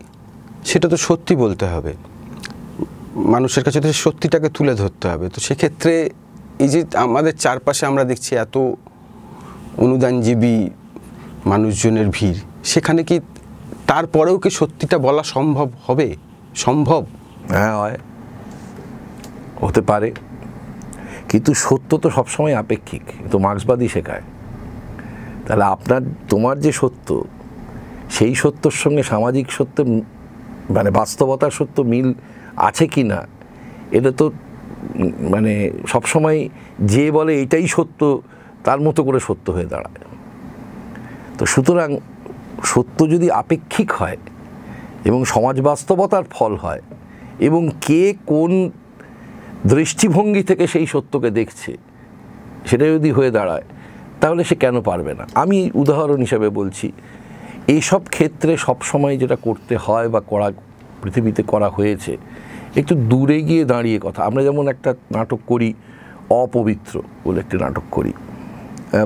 সেটা 0.65 0.89
তো 0.89 0.97
সত্যি 0.97 1.35
বলতে 1.35 1.65
হবে। 1.65 1.93
মানুষের 3.15 3.63
কাছে 3.63 3.81
তো 3.81 3.93
সত্যিটাকে 3.93 4.49
তুলে 4.49 4.73
ধরতে 4.73 5.07
হবে। 5.07 5.29
তো 5.29 5.41
সেক্ষেত্রে 5.41 6.09
এই 6.59 6.69
যে 6.69 6.85
আমাদের 6.95 7.33
চারপাশে 7.33 7.85
আমরা 7.85 8.03
দেখছি 8.03 8.35
এত 8.35 8.57
অনুদানজীবী 9.77 10.55
মানুষজনের 11.45 12.07
ভিড়, 12.09 12.39
সেখানে 12.63 13.03
কি 13.03 13.19
তারপরেও 13.87 14.37
কি 14.37 14.49
সত্যিটা 14.49 14.97
বলা 14.97 15.23
সম্ভব 15.23 15.69
হবে? 15.87 16.15
সম্ভব? 16.55 17.05
হ্যাঁ 17.49 17.75
হয়। 17.77 17.97
হতে 19.61 19.81
পারে। 19.81 20.11
কিন্তু 21.29 21.53
সত্য 21.53 21.97
তো 21.97 22.09
সবসময় 22.09 22.55
আপেক্ষিক 22.55 23.01
তো 23.31 23.35
মার্ক্সবাদী 23.39 23.87
শেখায়। 23.87 24.21
তাহলে 25.47 25.63
আপনার, 25.63 26.01
তোমার 26.29 26.59
যে 26.59 26.71
সত্য, 26.71 27.23
সেই 28.09 28.35
সত্যর 28.35 28.75
সঙ্গে 28.83 29.03
সামাজিক 29.03 29.51
সত্য 29.51 29.77
মানে 30.75 30.89
বাস্তবতার 30.91 31.51
সত্য 31.51 31.81
মিল 31.81 32.13
আছে 32.57 32.87
কি 32.87 33.03
না 33.03 33.19
এটা 33.91 34.11
তো 34.11 34.25
মানে 35.33 35.53
সবসময় 35.87 36.49
যে 36.93 37.11
বলে 37.11 37.41
এটাই 37.41 37.67
সত্য, 37.67 38.21
তার 38.63 38.79
মতো 38.81 39.03
করে 39.03 39.19
সত্য 39.19 39.51
হয়ে 39.51 39.65
দাঁড়ায়। 39.65 39.99
তো 41.37 41.45
সুতরাং 41.45 41.89
সত্য 42.63 43.09
যদি 43.09 43.31
আপেক্ষিক 43.31 43.91
হয় 43.91 44.17
এবং 45.05 45.25
সমাজ 45.25 45.61
বাস্তবতার 45.61 46.23
ফল 46.31 46.53
হয় 46.55 46.81
এবং 47.39 47.61
কে 47.81 48.03
কোন 48.25 48.51
দৃষ্টিভঙ্গি 49.65 50.43
থেকে 50.43 50.67
সেই 50.67 50.85
সত্যকে 50.85 51.29
দেখছে 51.31 51.71
সেটা 52.65 52.85
যদি 52.85 53.11
হয়ে 53.11 53.31
দাঁড়ায়, 53.31 53.65
তাহলে 54.21 54.43
সে 54.43 54.55
কেন 54.55 54.81
পারবে 54.81 55.13
না? 55.13 55.25
আমি 55.33 55.71
উদাহরণ 55.73 56.19
হিসাবে 56.19 56.49
বলছি 56.49 56.91
এইসব 57.67 58.01
ক্ষেত্রে 58.09 58.57
সবসময় 58.57 59.17
যেটা 59.17 59.35
করতে 59.35 59.75
হয় 59.77 60.07
বা 60.09 60.21
করা, 60.21 60.51
পৃথিবীতে 61.01 61.43
করা 61.43 61.69
হয়েছে 61.69 62.17
একটু 62.75 62.93
দূরে 63.11 63.37
গিয়ে 63.41 63.63
দাঁড়িয়ে 63.65 63.99
কথা। 64.05 64.21
আমরা 64.23 64.41
যেমন 64.43 64.65
একটা 64.73 64.91
নাটক 65.15 65.39
করি, 65.47 65.69
অপবিত্র 66.29 66.93
বলে 67.23 67.39
একটি 67.43 67.55
নাটক 67.57 67.85
করি। 67.91 68.13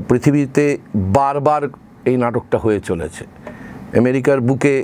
পৃথিবীতে 0.10 0.66
বারবার 1.20 1.62
এই 2.10 2.18
নাটকটা 2.18 2.58
হয়ে 2.58 2.80
চলেছে। 2.80 3.24
আমেরিকার 4.02 4.40
বুকে 4.42 4.76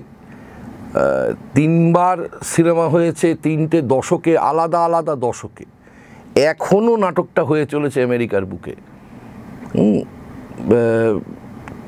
তিনবার 1.58 2.18
সিনেমা 2.54 2.86
হয়েছে, 2.90 3.28
তিনটে 3.46 3.78
দশকে, 3.82 4.34
আলাদা 4.38 4.80
আলাদা 4.88 5.14
দশকে। 5.28 5.66
এখনও 6.52 6.94
নাটকটা 7.06 7.42
হয়ে 7.44 7.66
চলেছে 7.66 7.98
আমেরিকার 8.04 8.44
বুকে। 8.46 8.74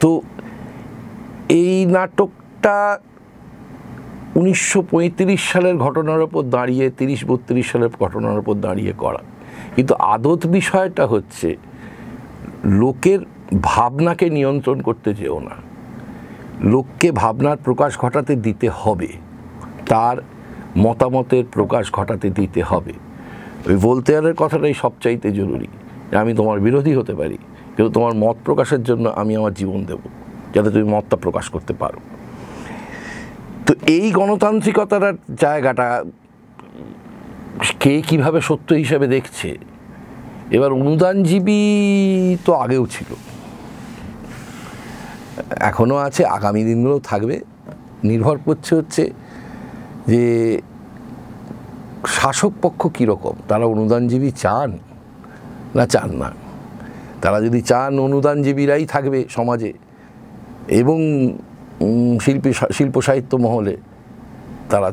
তো 0.01 0.11
এই 1.61 1.85
নাটকটা 1.95 2.77
উনিশশো 4.35 4.81
পঁয়ত্রিশ 4.81 5.51
সালের 5.51 5.77
ঘটনার 5.77 6.21
ওপর 6.21 6.43
দাঁড়িয়ে, 6.43 6.89
তিরিশ 6.89 7.25
বত্রিশ 7.25 7.71
সালের 7.71 7.89
ঘটনার 7.99 8.39
ওপর 8.39 8.53
দাঁড়িয়ে 8.53 8.93
করা। 8.97 9.19
কিন্তু 9.75 9.93
আদত 9.93 10.47
বিষয়টা 10.47 11.07
হচ্ছে, 11.07 11.57
লোকের 12.65 13.19
ভাবনাকে 13.61 14.29
নিয়ন্ত্রণ 14.29 14.81
করতে 14.81 15.13
যেও 15.13 15.39
না। 15.39 15.55
লোককে 16.63 17.11
ভাবনার 17.11 17.57
প্রকাশ 17.57 17.97
ঘটাতে 17.97 18.35
দিতে 18.35 18.69
হবে। 18.69 19.07
তার 19.85 20.17
মতামতের 20.77 21.43
প্রকাশ 21.51 21.91
ঘটাতে 21.91 22.29
দিতে 22.29 22.61
হবে। 22.61 22.93
ওই 23.67 23.75
ভোলতেয়ারের 23.75 24.33
কথাটাই 24.33 24.73
সবচাইতে 24.73 25.31
জরুরি। 25.31 25.67
যে 26.11 26.17
আমি 26.17 26.33
তোমার 26.33 26.59
বিরোধী 26.59 26.93
হতে 26.93 27.15
পারি, 27.15 27.37
কিন্তু 27.75 27.91
তোমার 27.91 28.13
মত 28.13 28.35
প্রকাশের 28.45 28.83
জন্য 28.83 29.09
আমি 29.09 29.35
আমার 29.35 29.53
জীবন 29.53 29.85
দেব, 29.85 29.99
যাতে 30.53 30.69
তুমি 30.71 30.83
মতটা 30.83 31.17
প্রকাশ 31.17 31.49
করতে 31.49 31.73
পারো। 31.73 31.99
তো 33.65 33.73
এই 33.87 34.11
গণতান্ত্রিকতার 34.11 35.13
জায়গাটা 35.39 36.03
কে 37.79 38.01
কীভাবে 38.01 38.41
সত্য 38.41 38.73
হিসাবে 38.73 39.07
দেখছে? 39.07 39.57
এবার 40.51 40.71
অনুদানজীবী 40.71 41.61
তো 42.45 42.53
আগেও 42.53 42.87
ছিল। 42.87 43.15
এখনও 45.49 45.95
আছে, 45.95 46.25
আগামী 46.25 46.63
দিনগুলো 46.63 46.99
থাকবে। 46.99 47.39
নির্ভর 48.03 48.37
করছে 48.45 48.75
হচ্ছে 48.75 49.11
যে 50.07 50.61
শাসক 52.07 52.51
পক্ষ 52.61 52.87
কীরকম? 52.87 53.33
তারা 53.47 53.65
অনুদানজীবী 53.65 54.31
চান 54.31 54.77
না 55.75 55.85
চান 55.85 56.11
না? 56.11 56.31
তারা 57.21 57.41
যদি 57.41 57.61
চান 57.61 57.99
অনুদানজীবীরাই 57.99 58.85
থাকবে 58.85 59.25
সমাজে 59.29 59.73
এবং 60.67 60.99
শিল্পী 62.21 62.53
শিল্প 62.53 63.01
সাহিত্য 63.01 63.37
মহলে 63.37 63.77
তারা 64.69 64.91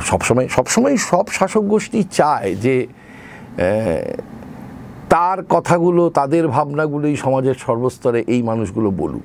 সবসময় 0.00 0.48
সবসময় 0.48 0.96
সব 0.96 1.26
শাসক 1.26 1.60
গোষ্ঠী 1.60 2.02
চায় 2.02 2.54
যে 2.54 2.86
তার 5.08 5.44
কথাগুলো, 5.44 6.10
তাদের 6.10 6.48
ভাবনাগুলোই 6.48 7.16
সমাজের 7.16 7.54
সর্বস্তরে 7.54 8.24
এই 8.26 8.42
মানুষগুলো 8.42 8.90
বলুক। 8.90 9.22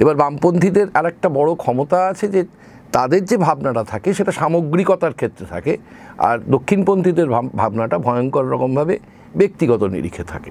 এবার 0.00 0.16
বামপন্থীদের 0.16 0.86
আর 0.94 1.06
একটা 1.06 1.28
বড় 1.28 1.54
ক্ষমতা 1.54 2.06
আছে 2.06 2.28
যে, 2.28 2.44
তাদের 2.92 3.24
যে 3.24 3.36
ভাবনাটা 3.36 3.84
থাকে 3.84 4.14
সেটা 4.14 4.32
সামগ্রিকতার 4.32 5.12
ক্ষেত্রে 5.12 5.46
থাকে, 5.46 5.78
আর 6.18 6.38
দক্ষিণপন্থীদের 6.48 7.28
ভাব- 7.28 7.56
ভাবনাটা 7.56 7.98
ভয়ঙ্কর 7.98 8.44
রকমভাবে 8.44 8.98
ব্যক্তিগত 9.36 9.82
নিরিখে 9.82 10.24
থাকে। 10.24 10.50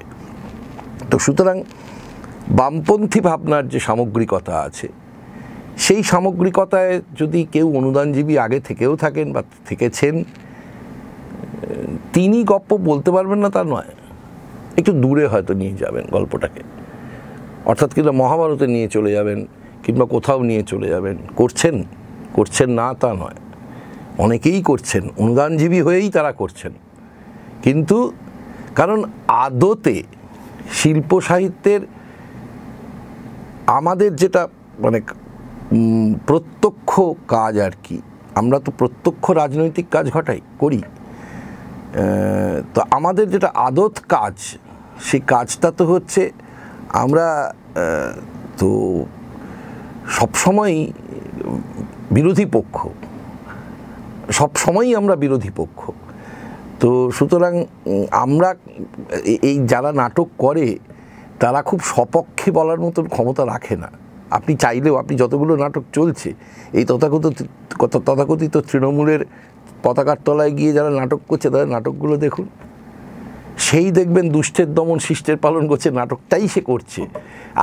তো 1.12 1.20
সুতরাং 1.20 1.64
বামপন্থী 2.50 3.20
ভাবনার 3.20 3.70
যে 3.70 3.80
সামগ্রিকতা 3.80 4.60
আছে 4.60 4.88
সেই 5.78 6.04
সামগ্রিকতায় 6.04 7.02
যদি 7.20 7.48
কেউ 7.52 7.78
অনুদানজীবী 7.78 8.38
আগে 8.38 8.60
থেকেও 8.60 8.96
থাকেন 8.96 9.34
বা 9.34 9.44
থেকেছেন, 9.70 10.24
তিনি 12.14 12.44
গপ্প 12.44 12.74
বলতে 12.74 13.12
পারবেন 13.12 13.40
না 13.40 13.50
তা 13.50 13.64
নয়। 13.64 13.96
একটু 14.78 14.92
দূরে 14.92 15.28
হয়তো 15.28 15.54
নিয়ে 15.54 15.74
যাবেন 15.74 16.06
গল্পটাকে। 16.12 16.62
অর্থাৎ 17.66 17.94
কিংবা 17.94 18.12
মহাভারতে 18.12 18.68
নিয়ে 18.68 18.88
চলে 18.88 19.12
যাবেন, 19.12 19.46
কিংবা 19.84 20.06
কোথাও 20.06 20.44
নিয়ে 20.44 20.64
চলে 20.64 20.90
যাবেন। 20.90 21.18
করছেন? 21.36 21.84
করছেন 22.34 22.70
না 22.70 22.94
তা 22.94 23.14
নয়। 23.14 23.36
অনেকেই 24.18 24.62
করছেন, 24.62 25.10
অনুদানজীবী 25.18 25.82
হয়েই 25.82 26.10
তারা 26.10 26.32
করছেন। 26.32 26.72
কিন্তু 27.64 28.14
কারণ 28.76 29.04
আদতে 29.28 30.04
শিল্প 30.72 31.22
সাহিত্যের 31.22 31.80
আমাদের 33.68 34.16
যেটা 34.16 34.48
মানে 34.80 35.02
প্রত্যক্ষ 36.28 36.92
কাজ 37.36 37.54
আর 37.68 37.74
কি। 37.86 37.98
আমরা 38.40 38.58
তো 38.66 38.70
প্রত্যক্ষ 38.80 39.26
রাজনৈতিক 39.42 39.88
কাজ 39.96 40.06
ঘটাই, 40.16 40.42
করি। 40.62 40.82
তো 42.74 42.80
আমাদের 42.98 43.26
যেটা 43.34 43.50
আদত 43.68 43.96
কাজ, 44.16 44.36
সেই 45.08 45.22
কাজটা 45.34 45.70
তো 45.78 45.84
হচ্ছে 45.92 46.22
আমরা 47.04 47.28
তো 48.60 48.70
সবসময়ই 50.18 50.82
বিরোধী 52.16 52.46
পক্ষ 52.56 52.78
সব 54.38 54.52
সময়ই 54.64 54.94
আমরা 55.02 55.16
বিরোধী 55.24 55.52
পক্ষ। 55.60 55.80
তো 56.82 56.90
সুতরাং 57.18 57.54
আমরা 58.26 58.50
এই 59.50 59.58
যারা 59.72 59.92
নাটক 60.02 60.28
করে, 60.44 60.68
তারা 61.42 61.60
খুব 61.70 61.80
সপক্ষে 61.94 62.50
বলার 62.58 62.80
মতন 62.86 63.06
ক্ষমতা 63.14 63.44
রাখে 63.54 63.76
না। 63.84 63.90
আপনি 64.38 64.54
চাইলেও 64.64 64.96
আপনি 65.02 65.14
যতগুলো 65.22 65.54
নাটক 65.64 65.84
চলছে, 65.98 66.30
এই 66.78 66.84
তথাকথিত 66.90 67.40
তথাকথিত 68.08 68.56
তৃণমূলের 68.70 69.22
পতাকার 69.84 70.20
তলায় 70.26 70.54
গিয়ে 70.58 70.72
যারা 70.78 70.90
নাটক 71.00 71.20
করছে, 71.28 71.48
তাদের 71.54 71.70
নাটকগুলো 71.76 72.16
দেখুন। 72.26 72.46
সেই 73.58 73.88
দেখবেন 73.92 74.26
দুষ্টের 74.30 74.70
দমন, 74.74 74.98
শিষ্টের 75.00 75.38
পালন 75.38 75.64
করছে, 75.68 75.88
নাটকটাই 76.00 76.46
সে 76.54 76.62
করছে। 76.62 77.02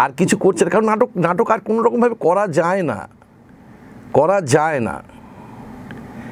আর 0.03 0.11
কিছু 0.19 0.35
করছে 0.37 0.63
না, 0.65 0.71
কারণ 0.71 0.87
নাটক 0.87 1.11
নাটক 1.17 1.49
আর 1.51 1.61
কোনো 1.69 1.79
রকমভাবে 1.83 2.17
করা 2.27 2.45
যায় 2.59 2.83
না। 2.83 2.99
করা 4.13 4.39
যায় 4.55 4.81
না। 4.89 4.97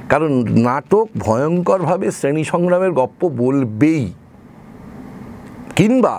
কারণ 0.08 0.30
নাটক 0.68 1.06
ভয়ঙ্করভাবে 1.18 2.06
শ্রেণি 2.10 2.44
সংগ্রামের 2.44 2.92
গপ্প 2.92 3.20
বলবেই, 3.42 4.04
কিংবা 5.76 6.14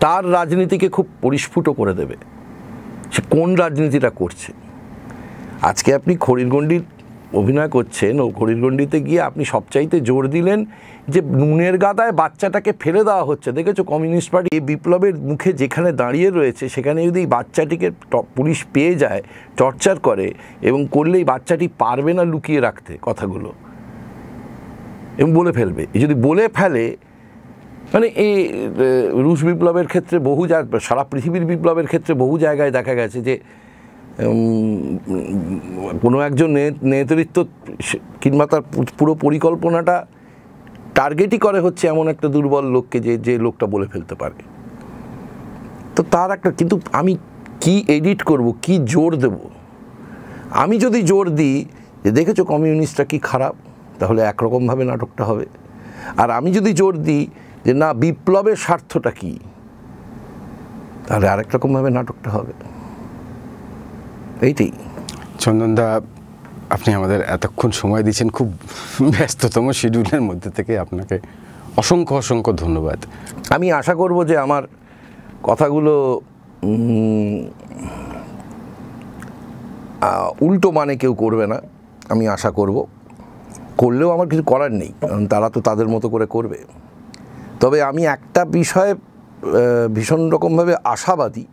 তার 0.00 0.22
রাজনীতিকে 0.32 0.88
খুব 0.88 1.06
পরিস্ফুট 1.22 1.66
করে 1.78 1.92
দেবে। 1.94 2.16
সে 3.14 3.20
কোন 3.34 3.48
রাজনীতিটা 3.62 4.10
করছে? 4.20 4.50
আজকে 5.70 5.90
আপনি 5.98 6.12
খড়িরগণ্ডির 6.24 6.84
অভিনয় 7.40 7.70
করছেন, 7.76 8.14
ও 8.24 8.26
খড়িরগণ্ডিতে 8.38 8.98
গিয়ে 9.08 9.20
আপনি 9.28 9.42
সবচাইতে 9.54 9.96
জোর 10.08 10.24
দিলেন 10.36 10.58
যে 11.12 11.20
নুনের 11.40 11.76
গাদায় 11.84 12.14
বাচ্চাটাকে 12.20 12.70
ফেলে 12.82 13.02
দেওয়া 13.08 13.24
হচ্ছে। 13.30 13.48
দেখেছ, 13.58 13.78
কমিউনিস্ট 13.92 14.28
পার্টি 14.32 14.50
বিপ্লবের 14.70 15.14
মুখে 15.30 15.50
যেখানে 15.62 15.90
দাঁড়িয়ে 16.02 16.28
রয়েছে, 16.38 16.64
সেখানে 16.74 17.00
যদি 17.08 17.22
বাচ্চাটিকে 17.34 17.88
পুলিশ 18.36 18.58
পেয়ে 18.74 18.94
যায়, 19.02 19.22
টর্চার 19.58 19.96
করে 20.06 20.26
এবং 20.68 20.80
করলেই 20.94 21.24
বাচ্চাটি 21.32 21.66
পারবে 21.82 22.12
না 22.18 22.24
লুকিয়ে 22.32 22.60
রাখতে 22.66 22.92
কথাগুলো, 23.08 23.50
এবং 25.20 25.30
বলে 25.38 25.52
ফেলবে। 25.58 25.82
যদি 26.02 26.14
বলে 26.26 26.44
ফেলে 26.58 26.84
মানে 27.92 28.06
এই 28.26 28.34
রুশ 29.24 29.40
বিপ্লবের 29.48 29.86
ক্ষেত্রে 29.92 30.16
বহু 30.28 30.42
সারা 30.86 31.02
পৃথিবীর 31.12 31.44
বিপ্লবের 31.50 31.86
ক্ষেত্রে 31.90 32.12
বহু 32.22 32.34
জায়গায় 32.44 32.72
দেখা 32.78 32.94
গেছে 33.00 33.18
যে 33.28 33.34
কোনো 36.02 36.16
একজন 36.28 36.50
নেতৃত্ব 36.92 37.36
কিংবা 38.22 38.44
তার 38.52 38.62
পুরো 38.98 39.12
পরিকল্পনাটা 39.24 39.96
টার্গেটই 40.98 41.38
করে 41.46 41.58
হচ্ছে 41.66 41.84
এমন 41.92 42.06
একটা 42.12 42.26
দুর্বল 42.34 42.64
লোককে 42.76 42.98
যে 43.06 43.12
যে 43.26 43.34
লোকটা 43.44 43.66
বলে 43.74 43.86
ফেলতে 43.92 44.14
পারে 44.20 44.38
তো 45.96 46.00
তার 46.14 46.30
একটা, 46.36 46.50
কিন্তু 46.58 46.76
আমি 47.00 47.12
কি 47.62 47.74
এডিট 47.96 48.20
করব, 48.30 48.46
কি 48.64 48.74
জোর 48.92 49.12
দেব? 49.22 49.36
আমি 50.62 50.76
যদি 50.84 51.00
জোর 51.10 51.26
দিই 51.38 51.56
যে, 52.02 52.10
দেখেছ 52.18 52.38
কমিউনিস্টটা 52.52 53.04
কি 53.10 53.18
খারাপ? 53.30 53.54
তাহলে 54.00 54.20
একরকমভাবে 54.30 54.84
নাটকটা 54.90 55.24
হবে। 55.30 55.46
আর 56.20 56.28
আমি 56.38 56.50
যদি 56.58 56.70
জোর 56.80 56.94
দিই 57.06 57.22
যে 57.64 57.72
না 57.82 57.88
বিপ্লবের 58.02 58.58
স্বার্থটা 58.64 59.10
কি? 59.20 59.32
তাহলে 61.06 61.26
আরেক 61.32 61.48
রকমভাবে 61.54 61.90
নাটকটা 61.96 62.30
হবে। 62.36 62.54
এইটাই। 64.46 64.72
চন্দনদা 65.44 65.86
আপনি 66.76 66.90
আমাদের 66.98 67.20
এতক্ষণ 67.36 67.70
সময় 67.80 68.02
দিয়েছেন 68.06 68.28
খুব 68.36 68.48
ব্যস্ততম 69.12 69.66
শিডিউলের 69.80 70.22
মধ্যে 70.28 70.50
থেকে 70.56 70.72
আপনাকে 70.84 71.16
অসংখ্য 71.80 72.14
অসংখ্য 72.22 72.52
ধন্যবাদ। 72.62 72.98
আমি 73.54 73.66
আশা 73.80 73.94
করব 73.94 74.18
যে 74.30 74.36
আমার 74.46 74.62
কথাগুলো 75.48 75.94
উল্টো 80.46 80.68
মানে 80.78 80.92
কেউ 81.02 81.12
করবে 81.14 81.44
না 81.52 81.58
আমি 82.12 82.24
আশা 82.36 82.50
করব। 82.58 82.76
করলেও 83.80 84.08
আমার 84.16 84.28
কিছু 84.30 84.44
করার 84.52 84.72
নেই 84.80 84.90
কারণ 85.00 85.22
তারা 85.32 85.48
তো 85.54 85.58
তাদের 85.68 85.88
মতো 85.94 86.06
করে 86.14 86.26
করবে। 86.36 86.58
তবে 87.60 87.78
আমি 87.90 88.02
একটা 88.16 88.42
বিষয়ে 88.58 88.92
ভীষণ 89.96 90.20
রকমভাবে 90.34 90.74
আশাবাদী 90.94 91.44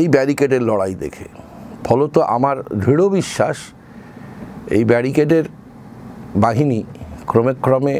এই 0.00 0.06
ব্যারিকেডের 0.14 0.62
লড়াই 0.68 0.94
দেখে। 0.94 1.26
ফলত 1.86 2.14
আমার 2.36 2.56
দৃঢ় 2.84 3.06
বিশ্বাস 3.08 3.56
এই 4.76 4.84
ব্যারিকেডের 4.90 5.46
বাহিনী 6.44 6.80
ক্রমে 7.30 7.52
ক্রমে 7.64 7.94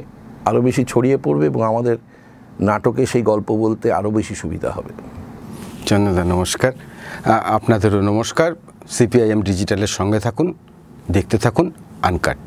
আরও 0.48 0.60
বেশি 0.66 0.82
ছড়িয়ে 0.92 1.16
পড়বে 1.24 1.46
এবং 1.52 1.62
আমাদের 1.70 1.96
নাটকে 2.68 3.02
সেই 3.12 3.22
গল্প 3.30 3.48
বলতে 3.64 3.86
আরও 3.98 4.10
বেশি 4.18 4.34
সুবিধা 4.42 4.70
হবে। 4.76 4.92
চন্দনদা 5.88 6.24
নমস্কার। 6.34 6.72
আপনাদেরও 7.56 8.00
নমস্কার। 8.10 8.50
সিপিআইএম 8.96 9.40
ডিজিটালের 9.48 9.92
সঙ্গে 9.98 10.20
থাকুন, 10.26 10.48
দেখতে 11.16 11.36
থাকুন, 11.44 11.66
আনকাট। 12.08 12.42